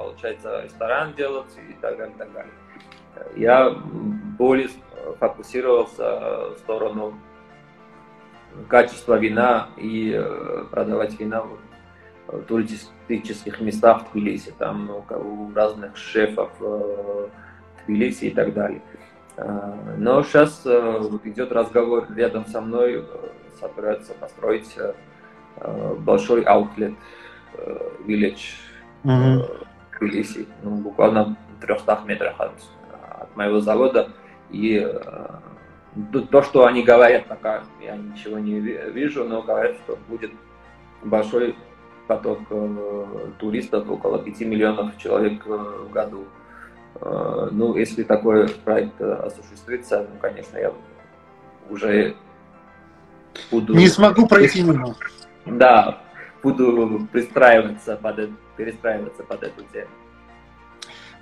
получается, 0.00 0.62
ресторан 0.62 1.14
делать 1.14 1.50
и 1.68 1.74
так 1.74 1.96
далее, 1.98 2.14
так 2.16 2.32
далее. 2.32 2.52
Я 3.36 3.70
более 4.38 4.68
фокусировался 5.18 6.50
в 6.54 6.58
сторону 6.58 7.14
качества 8.68 9.18
вина 9.18 9.68
и 9.76 10.12
э, 10.14 10.64
продавать 10.70 11.18
вина 11.18 11.44
в 12.26 12.42
туристических 12.44 13.60
местах 13.60 14.02
в 14.02 14.12
Тбилиси, 14.12 14.54
там 14.56 14.86
ну, 14.86 15.04
у 15.18 15.52
разных 15.54 15.96
шефов 15.96 16.50
э, 16.60 17.28
Тбилиси 17.86 18.26
и 18.26 18.30
так 18.30 18.52
далее. 18.54 18.82
Э, 19.36 19.94
но 19.98 20.22
сейчас 20.22 20.66
идет 20.66 21.52
разговор 21.52 22.06
рядом 22.14 22.46
со 22.46 22.60
мной, 22.60 23.04
собираются 23.60 24.14
построить 24.14 24.76
большой 25.98 26.42
аутлет, 26.42 26.94
village 28.06 28.54
mm-hmm. 29.04 29.66
Тбилиси, 29.98 30.46
ну, 30.62 30.76
буквально 30.76 31.36
в 31.58 31.60
300 31.60 32.02
метрах 32.06 32.40
от, 32.40 32.52
от 33.20 33.36
моего 33.36 33.60
завода. 33.60 34.08
И 34.50 34.78
э, 34.78 35.28
то, 36.30 36.42
что 36.42 36.66
они 36.66 36.82
говорят, 36.82 37.26
пока 37.26 37.62
я 37.80 37.96
ничего 37.96 38.38
не 38.38 38.60
вижу, 38.60 39.24
но 39.24 39.42
говорят, 39.42 39.76
что 39.84 39.98
будет 40.08 40.32
большой 41.02 41.54
поток 42.06 42.40
э, 42.50 43.06
туристов, 43.38 43.88
около 43.88 44.18
5 44.18 44.40
миллионов 44.40 44.96
человек 44.98 45.42
э, 45.46 45.50
в 45.50 45.90
году. 45.90 46.24
Ну, 47.52 47.76
если 47.76 48.02
такой 48.02 48.48
проект 48.48 49.00
осуществится, 49.00 50.00
ну, 50.00 50.18
конечно, 50.20 50.58
я 50.58 50.72
уже 51.70 52.16
буду... 53.50 53.74
Не 53.74 53.86
смогу 53.86 54.26
пройти 54.26 54.62
мимо. 54.62 54.96
Да, 55.46 56.02
буду 56.42 57.06
пристраиваться 57.12 57.96
под, 57.96 58.30
перестраиваться 58.56 59.22
под 59.22 59.42
эту 59.44 59.62
тему. 59.72 59.88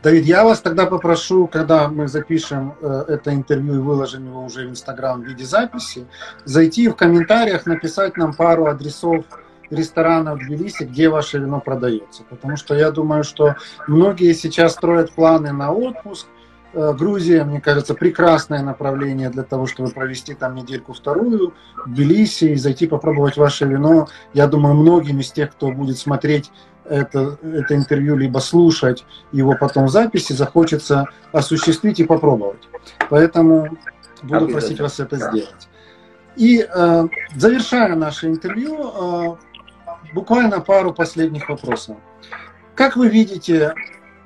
Давид, 0.03 0.27
я 0.27 0.45
вас 0.45 0.61
тогда 0.61 0.87
попрошу, 0.87 1.49
когда 1.49 1.89
мы 1.89 2.07
запишем 2.07 2.75
э, 2.81 3.05
это 3.09 3.35
интервью 3.35 3.75
и 3.75 3.79
выложим 3.79 4.27
его 4.27 4.45
уже 4.45 4.67
в 4.67 4.71
Инстаграм 4.71 5.21
в 5.21 5.25
виде 5.25 5.45
записи, 5.45 6.07
зайти 6.45 6.89
в 6.89 6.95
комментариях, 6.95 7.67
написать 7.67 8.17
нам 8.17 8.33
пару 8.33 8.67
адресов 8.67 9.25
ресторанов 9.71 10.41
в 10.41 10.47
Тбилиси, 10.47 10.85
где 10.85 11.09
ваше 11.09 11.39
вино 11.39 11.61
продается. 11.61 12.23
Потому 12.31 12.57
что 12.57 12.77
я 12.77 12.93
думаю, 12.93 13.25
что 13.25 13.57
многие 13.89 14.35
сейчас 14.35 14.75
строят 14.75 15.11
планы 15.13 15.53
на 15.53 15.73
отпуск, 15.73 16.29
Э, 16.75 16.93
Грузия, 16.93 17.45
мне 17.45 17.61
кажется, 17.61 17.95
прекрасное 17.95 18.63
направление 18.63 19.31
для 19.31 19.43
того, 19.43 19.67
чтобы 19.67 19.91
провести 19.91 20.35
там 20.35 20.55
недельку-вторую 20.55 21.55
в 21.87 21.91
Тбилиси 21.91 22.45
и 22.47 22.57
зайти 22.57 22.87
попробовать 22.87 23.37
ваше 23.37 23.65
вино. 23.65 24.09
Я 24.35 24.47
думаю, 24.47 24.75
многим 24.75 25.21
из 25.21 25.33
тех, 25.33 25.53
кто 25.53 25.71
будет 25.71 25.99
смотреть 25.99 26.51
это, 26.89 27.39
это 27.43 27.75
интервью, 27.75 28.17
либо 28.17 28.39
слушать 28.39 29.05
его 29.33 29.57
потом 29.59 29.87
в 29.87 29.91
записи, 29.91 30.33
захочется 30.33 31.07
осуществить 31.33 32.01
и 32.01 32.05
попробовать. 32.05 32.69
Поэтому 33.11 33.79
буду 34.23 34.49
просить 34.49 34.81
вас 34.81 35.01
это 35.01 35.17
сделать. 35.17 35.69
И 36.37 36.61
э, 36.61 37.09
завершая 37.35 37.97
наше 37.97 38.29
интервью, 38.29 38.93
э, 38.95 39.37
буквально 40.15 40.61
пару 40.61 40.93
последних 40.93 41.49
вопросов. 41.49 41.97
Как 42.75 42.97
вы 42.97 43.09
видите 43.09 43.75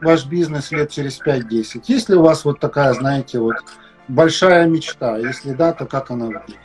ваш 0.02 0.26
бизнес 0.26 0.70
лет 0.72 0.90
через 0.90 1.20
5-10? 1.20 1.84
Есть 1.86 2.10
ли 2.10 2.16
у 2.16 2.22
вас 2.22 2.44
вот 2.44 2.60
такая, 2.60 2.92
знаете, 2.92 3.38
вот 3.38 3.56
большая 4.08 4.66
мечта? 4.66 5.16
Если 5.16 5.52
да, 5.52 5.72
то 5.72 5.86
как 5.86 6.10
она 6.10 6.26
выглядит? 6.26 6.58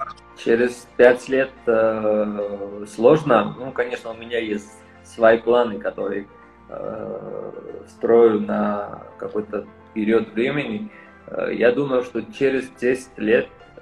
Через 0.43 0.87
5 0.97 1.29
лет 1.29 1.51
э, 1.65 2.85
сложно. 2.93 3.55
Ну, 3.57 3.71
конечно, 3.71 4.11
у 4.11 4.15
меня 4.15 4.39
есть 4.39 4.71
свои 5.17 5.39
планы, 5.39 5.79
которые 5.79 6.27
э, 6.69 7.51
строю 7.87 8.41
на 8.41 9.01
какой-то 9.17 9.65
период 9.95 10.31
времени. 10.33 10.91
Э, 11.25 11.49
я 11.51 11.71
думаю, 11.71 12.03
что 12.03 12.21
через 12.21 12.69
10 12.69 13.17
лет 13.17 13.47
э, 13.47 13.81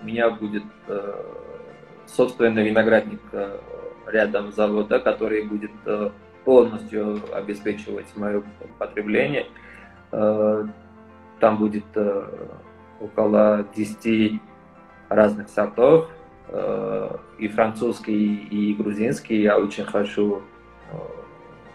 у 0.00 0.06
меня 0.06 0.30
будет 0.30 0.64
э, 0.88 1.22
собственный 2.06 2.66
виноградник 2.66 3.20
э, 3.32 3.58
рядом 4.06 4.50
завода, 4.52 4.98
который 4.98 5.44
будет 5.44 5.72
э, 5.84 6.10
полностью 6.46 7.20
обеспечивать 7.34 8.06
мое 8.16 8.42
потребление. 8.78 9.46
Э, 10.10 10.64
там 11.38 11.58
будет 11.58 11.84
э, 11.96 12.24
около 12.98 13.66
10 13.76 14.40
разных 15.10 15.50
сортов, 15.50 16.08
э, 16.48 17.16
и 17.38 17.48
французский, 17.48 18.36
и 18.36 18.72
грузинский. 18.72 19.42
Я 19.42 19.58
очень 19.58 19.84
хочу 19.84 20.42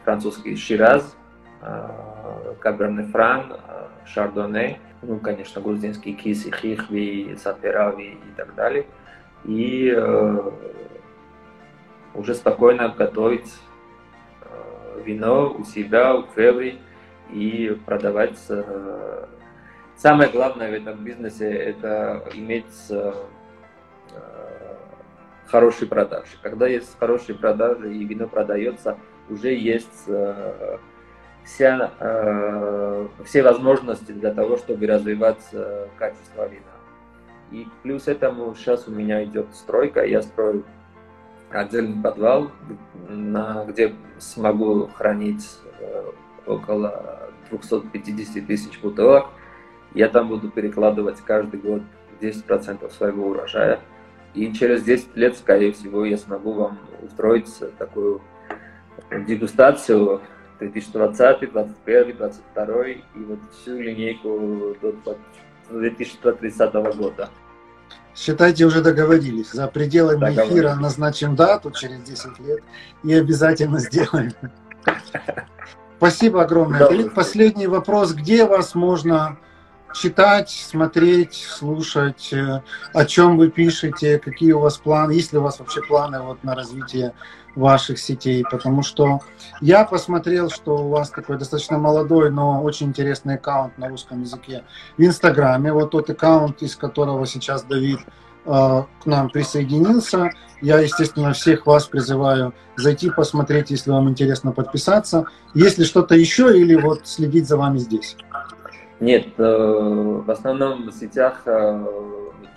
французский 0.08 0.56
Шираз, 0.56 1.18
Каберне 2.62 3.04
Фран, 3.12 3.58
Шардоне, 4.06 4.80
ну, 5.02 5.20
конечно, 5.20 5.60
грузинский 5.62 6.14
Киси, 6.14 6.50
Хихви, 6.50 7.36
Саперави 7.36 8.12
и 8.14 8.32
так 8.38 8.56
далее. 8.56 8.86
И 9.44 9.94
уже 12.14 12.36
спокойно 12.36 12.88
готовить 12.88 13.54
вино 15.04 15.54
у 15.60 15.66
себя 15.66 16.14
в 16.14 16.28
Феври 16.36 16.80
и 17.32 17.78
продавать. 17.86 18.40
Э, 18.50 19.26
самое 19.98 20.30
главное 20.30 20.70
в 20.70 20.74
этом 20.74 21.04
бизнесе 21.04 21.52
это 21.52 22.24
иметь 22.34 22.76
э, 22.90 23.14
хорошие 25.48 25.88
продажи. 25.88 26.32
Когда 26.42 26.68
есть 26.68 26.98
хорошие 27.00 27.38
продажи 27.38 27.94
и 27.94 28.04
вино 28.06 28.28
продается, 28.28 28.98
уже 29.30 29.54
есть 29.54 30.04
э, 30.08 30.78
вся, 31.44 31.92
все 33.26 33.44
возможности 33.44 34.12
для 34.12 34.34
того, 34.34 34.58
чтобы 34.58 34.86
развивать 34.88 35.44
качество 35.98 36.48
вина. 36.48 36.78
И 37.52 37.68
плюс 37.84 38.08
этому 38.08 38.54
сейчас 38.56 38.88
у 38.88 38.92
меня 38.92 39.24
идет 39.24 39.48
стройка, 39.54 40.04
я 40.06 40.22
строю 40.22 40.66
отдельный 41.50 42.02
подвал, 42.02 42.52
на, 43.08 43.66
где 43.66 43.94
смогу 44.18 44.88
хранить 44.88 45.60
э, 45.80 46.12
около 46.46 47.32
250 47.50 48.46
тысяч 48.46 48.80
бутылок. 48.82 49.28
Я 49.94 50.10
там 50.10 50.28
буду 50.28 50.50
перекладывать 50.50 51.22
каждый 51.22 51.60
год 51.60 51.82
10% 52.20 52.92
своего 52.92 53.30
урожая. 53.30 53.80
И 54.34 54.52
через 54.54 54.84
10 54.84 55.16
лет, 55.16 55.38
скорее 55.38 55.72
всего, 55.72 56.04
я 56.04 56.18
смогу 56.18 56.52
вам 56.52 56.80
устроить 57.02 57.52
такую 57.78 58.22
дегустацию 59.28 60.22
2020, 60.60 61.40
2021, 61.40 62.18
2022 62.18 62.88
и 62.88 63.02
вот 63.28 63.40
всю 63.54 63.80
линейку 63.80 64.76
до 64.82 65.18
2030 65.70 66.74
года. 66.98 67.30
Считайте, 68.16 68.66
уже 68.66 68.82
договорились. 68.82 69.52
За 69.52 69.68
пределами 69.68 70.20
договорились. 70.20 70.52
эфира 70.52 70.76
назначим 70.76 71.36
дату 71.36 71.72
через 71.72 72.02
10 72.02 72.40
лет 72.40 72.64
и 73.04 73.14
обязательно 73.14 73.80
сделаем. 73.80 74.32
Спасибо 75.98 76.44
огромное. 76.44 76.80
Да, 76.80 77.10
Последний 77.10 77.68
вопрос. 77.68 78.14
Где 78.14 78.46
вас 78.46 78.74
можно 78.74 79.38
читать, 79.94 80.50
смотреть, 80.50 81.36
слушать, 81.50 82.32
э, 82.32 82.62
о 82.94 83.06
чем 83.06 83.38
вы 83.38 83.50
пишете, 83.50 84.20
какие 84.20 84.52
у 84.52 84.60
вас 84.60 84.78
планы, 84.78 85.12
есть 85.12 85.34
ли 85.34 85.40
у 85.40 85.42
вас 85.42 85.60
вообще 85.60 85.82
планы 85.82 86.22
вот 86.22 86.44
на 86.44 86.56
развитие 86.56 87.14
ваших 87.56 87.98
сетей, 87.98 88.44
потому 88.50 88.84
что 88.84 89.22
я 89.62 89.84
посмотрел, 89.84 90.50
что 90.50 90.78
у 90.78 90.90
вас 90.90 91.10
такой 91.10 91.38
достаточно 91.38 91.78
молодой, 91.78 92.30
но 92.30 92.62
очень 92.62 92.88
интересный 92.88 93.36
аккаунт 93.36 93.78
на 93.78 93.90
русском 93.90 94.22
языке 94.22 94.64
в 94.98 95.02
Инстаграме, 95.02 95.74
вот 95.74 95.92
тот 95.92 96.10
аккаунт, 96.10 96.62
из 96.62 96.76
которого 96.76 97.26
сейчас 97.26 97.64
Давид 97.64 98.00
э, 98.46 98.84
к 99.04 99.06
нам 99.06 99.30
присоединился. 99.30 100.30
Я, 100.62 100.80
естественно, 100.80 101.34
всех 101.34 101.66
вас 101.66 101.86
призываю 101.86 102.54
зайти 102.76 103.10
посмотреть, 103.10 103.72
если 103.72 103.92
вам 103.92 104.10
интересно 104.10 104.52
подписаться. 104.52 105.26
Если 105.54 105.84
что-то 105.84 106.16
еще 106.16 106.58
или 106.58 106.76
вот 106.76 107.08
следить 107.08 107.48
за 107.48 107.58
вами 107.58 107.80
здесь. 107.80 108.18
Нет, 109.00 109.28
э, 109.38 109.44
в 110.26 110.30
основном 110.32 110.88
в 110.88 110.92
сетях 110.92 111.44
э, 111.46 111.86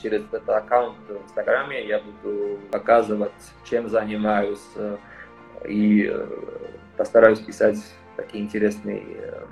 через 0.03 0.23
этот 0.23 0.49
аккаунт 0.49 0.97
в 1.07 1.25
Инстаграме 1.25 1.87
я 1.87 2.01
буду 2.01 2.59
показывать, 2.71 3.33
чем 3.65 3.91
занимаюсь 3.91 4.67
э, 4.77 4.97
и 5.69 6.11
постараюсь 6.97 7.41
писать 7.41 7.77
такие 8.17 8.45
интересные 8.45 9.03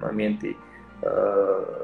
моменты 0.01 0.57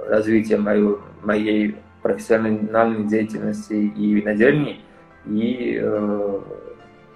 развития 0.08 0.56
мою, 0.56 1.00
моей 1.22 1.76
профессиональной 2.02 3.04
деятельности 3.04 3.74
и 3.74 4.14
винодельни. 4.14 4.80
И 5.26 5.82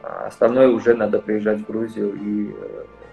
остальное 0.03 0.69
уже 0.69 0.95
надо 0.95 1.19
приезжать 1.19 1.61
в 1.61 1.67
Грузию 1.67 2.15
и 2.15 2.55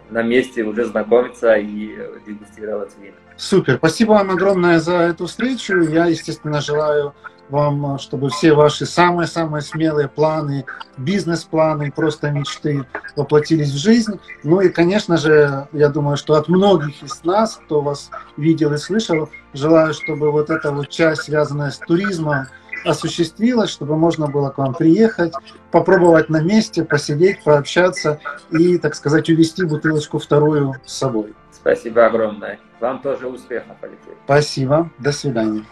на 0.09 0.21
месте 0.21 0.63
уже 0.63 0.85
знакомиться 0.85 1.55
и 1.55 1.95
дегустировать 2.25 2.91
вина. 2.99 3.15
Супер. 3.37 3.75
Спасибо 3.77 4.11
вам 4.11 4.31
огромное 4.31 4.79
за 4.79 4.93
эту 4.93 5.27
встречу. 5.27 5.79
Я, 5.81 6.05
естественно, 6.05 6.61
желаю 6.61 7.13
вам, 7.49 7.99
чтобы 7.99 8.29
все 8.29 8.53
ваши 8.53 8.85
самые-самые 8.85 9.61
смелые 9.61 10.07
планы, 10.07 10.65
бизнес-планы, 10.97 11.91
просто 11.91 12.31
мечты 12.31 12.85
воплотились 13.15 13.71
в 13.71 13.77
жизнь. 13.77 14.19
Ну 14.43 14.61
и, 14.61 14.69
конечно 14.69 15.17
же, 15.17 15.67
я 15.71 15.89
думаю, 15.89 16.17
что 16.17 16.35
от 16.35 16.47
многих 16.47 17.03
из 17.03 17.23
нас, 17.23 17.59
кто 17.65 17.81
вас 17.81 18.09
видел 18.37 18.73
и 18.73 18.77
слышал, 18.77 19.29
желаю, 19.53 19.93
чтобы 19.93 20.31
вот 20.31 20.49
эта 20.49 20.71
вот 20.71 20.89
часть, 20.89 21.23
связанная 21.23 21.71
с 21.71 21.77
туризмом, 21.77 22.47
осуществилась, 22.85 23.69
чтобы 23.69 23.97
можно 23.97 24.27
было 24.27 24.49
к 24.49 24.57
вам 24.57 24.73
приехать, 24.73 25.33
попробовать 25.71 26.29
на 26.29 26.41
месте, 26.41 26.83
посидеть, 26.83 27.43
пообщаться 27.43 28.19
и, 28.51 28.77
так 28.77 28.95
сказать, 28.95 29.29
увести 29.29 29.65
бутылочку 29.65 30.19
вторую 30.19 30.75
с 30.85 30.93
собой. 30.93 31.33
Спасибо 31.51 32.05
огромное. 32.05 32.59
Вам 32.79 33.01
тоже 33.01 33.27
успехов, 33.27 33.75
Алексей. 33.81 34.13
Спасибо. 34.25 34.91
До 34.99 35.11
свидания. 35.11 35.65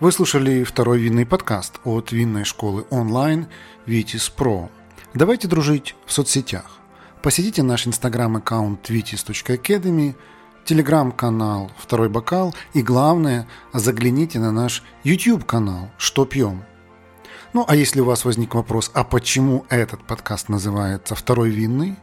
Вы 0.00 0.12
слушали 0.12 0.64
второй 0.64 0.98
винный 1.00 1.26
подкаст 1.26 1.80
от 1.84 2.12
винной 2.12 2.44
школы 2.44 2.84
онлайн 2.90 3.48
Vitis 3.86 4.32
Pro. 4.36 4.68
Давайте 5.14 5.48
дружить 5.48 5.96
в 6.06 6.12
соцсетях. 6.12 6.78
Посетите 7.22 7.62
наш 7.62 7.86
инстаграм-аккаунт 7.86 8.90
vitis.academy, 8.90 10.14
телеграм-канал 10.68 11.70
«Второй 11.78 12.10
бокал» 12.10 12.54
и, 12.74 12.82
главное, 12.82 13.48
загляните 13.72 14.38
на 14.38 14.52
наш 14.52 14.82
YouTube-канал 15.02 15.88
«Что 15.96 16.26
пьем?». 16.26 16.62
Ну, 17.54 17.64
а 17.66 17.74
если 17.74 18.02
у 18.02 18.04
вас 18.04 18.26
возник 18.26 18.54
вопрос, 18.54 18.90
а 18.92 19.02
почему 19.02 19.64
этот 19.70 20.06
подкаст 20.06 20.50
называется 20.50 21.14
«Второй 21.14 21.48
винный?», 21.48 21.96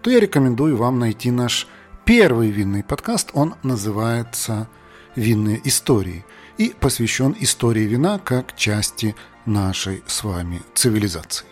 то 0.00 0.10
я 0.10 0.20
рекомендую 0.20 0.76
вам 0.76 1.00
найти 1.00 1.32
наш 1.32 1.66
первый 2.04 2.50
винный 2.50 2.84
подкаст. 2.84 3.30
Он 3.32 3.56
называется 3.64 4.68
«Винные 5.16 5.60
истории» 5.64 6.24
и 6.56 6.72
посвящен 6.78 7.34
истории 7.40 7.82
вина 7.82 8.20
как 8.20 8.54
части 8.54 9.16
нашей 9.44 10.04
с 10.06 10.22
вами 10.22 10.62
цивилизации. 10.72 11.46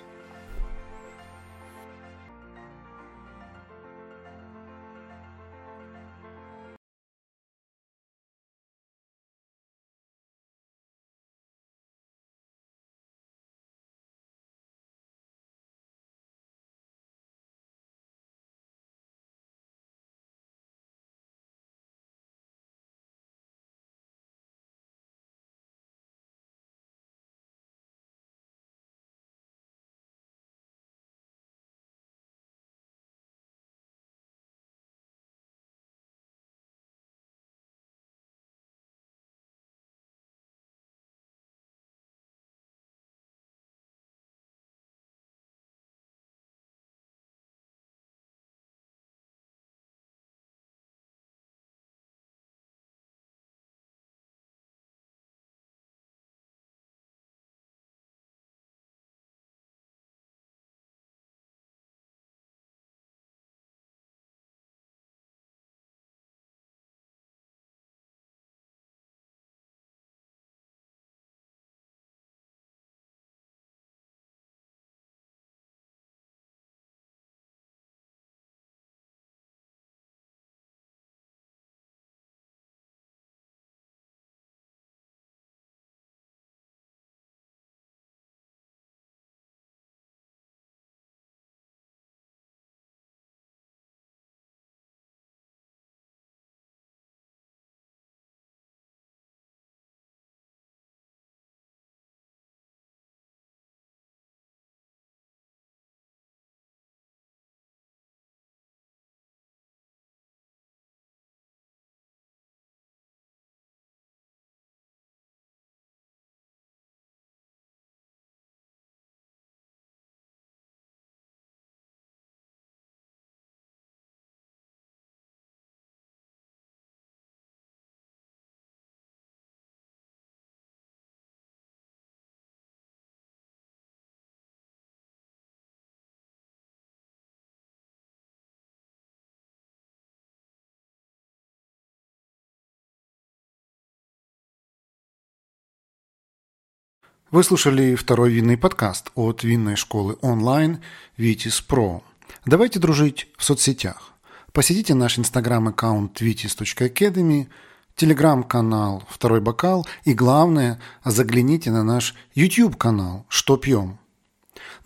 Вы 147.37 147.45
слушали 147.45 147.97
второй 147.97 148.32
винный 148.32 148.57
подкаст 148.57 149.11
от 149.14 149.45
винной 149.45 149.76
школы 149.76 150.16
онлайн 150.22 150.78
Vitis 151.18 151.62
Pro. 151.68 152.01
Давайте 152.47 152.78
дружить 152.78 153.28
в 153.37 153.45
соцсетях. 153.45 154.14
Посетите 154.55 154.95
наш 154.95 155.18
инстаграм-аккаунт 155.18 156.18
vitis.academy, 156.22 157.49
телеграм-канал 157.95 159.03
«Второй 159.11 159.43
бокал» 159.43 159.87
и, 160.05 160.14
главное, 160.14 160.80
загляните 161.05 161.70
на 161.70 161.84
наш 161.84 162.14
YouTube-канал 162.34 163.26
«Что 163.28 163.59
пьем?». 163.59 163.99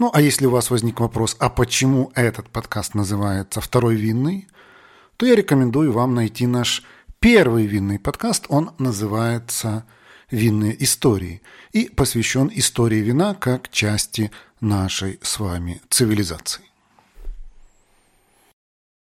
Ну, 0.00 0.10
а 0.12 0.20
если 0.20 0.46
у 0.46 0.50
вас 0.50 0.70
возник 0.70 0.98
вопрос, 0.98 1.36
а 1.38 1.50
почему 1.50 2.10
этот 2.16 2.50
подкаст 2.50 2.96
называется 2.96 3.60
«Второй 3.60 3.94
винный?», 3.94 4.48
то 5.18 5.24
я 5.24 5.36
рекомендую 5.36 5.92
вам 5.92 6.16
найти 6.16 6.48
наш 6.48 6.82
первый 7.20 7.66
винный 7.66 8.00
подкаст. 8.00 8.46
Он 8.48 8.72
называется 8.78 9.84
винные 10.30 10.82
истории 10.82 11.42
и 11.72 11.88
посвящен 11.88 12.50
истории 12.54 13.00
вина 13.00 13.34
как 13.34 13.70
части 13.70 14.30
нашей 14.60 15.18
с 15.22 15.38
вами 15.38 15.80
цивилизации. 15.88 16.69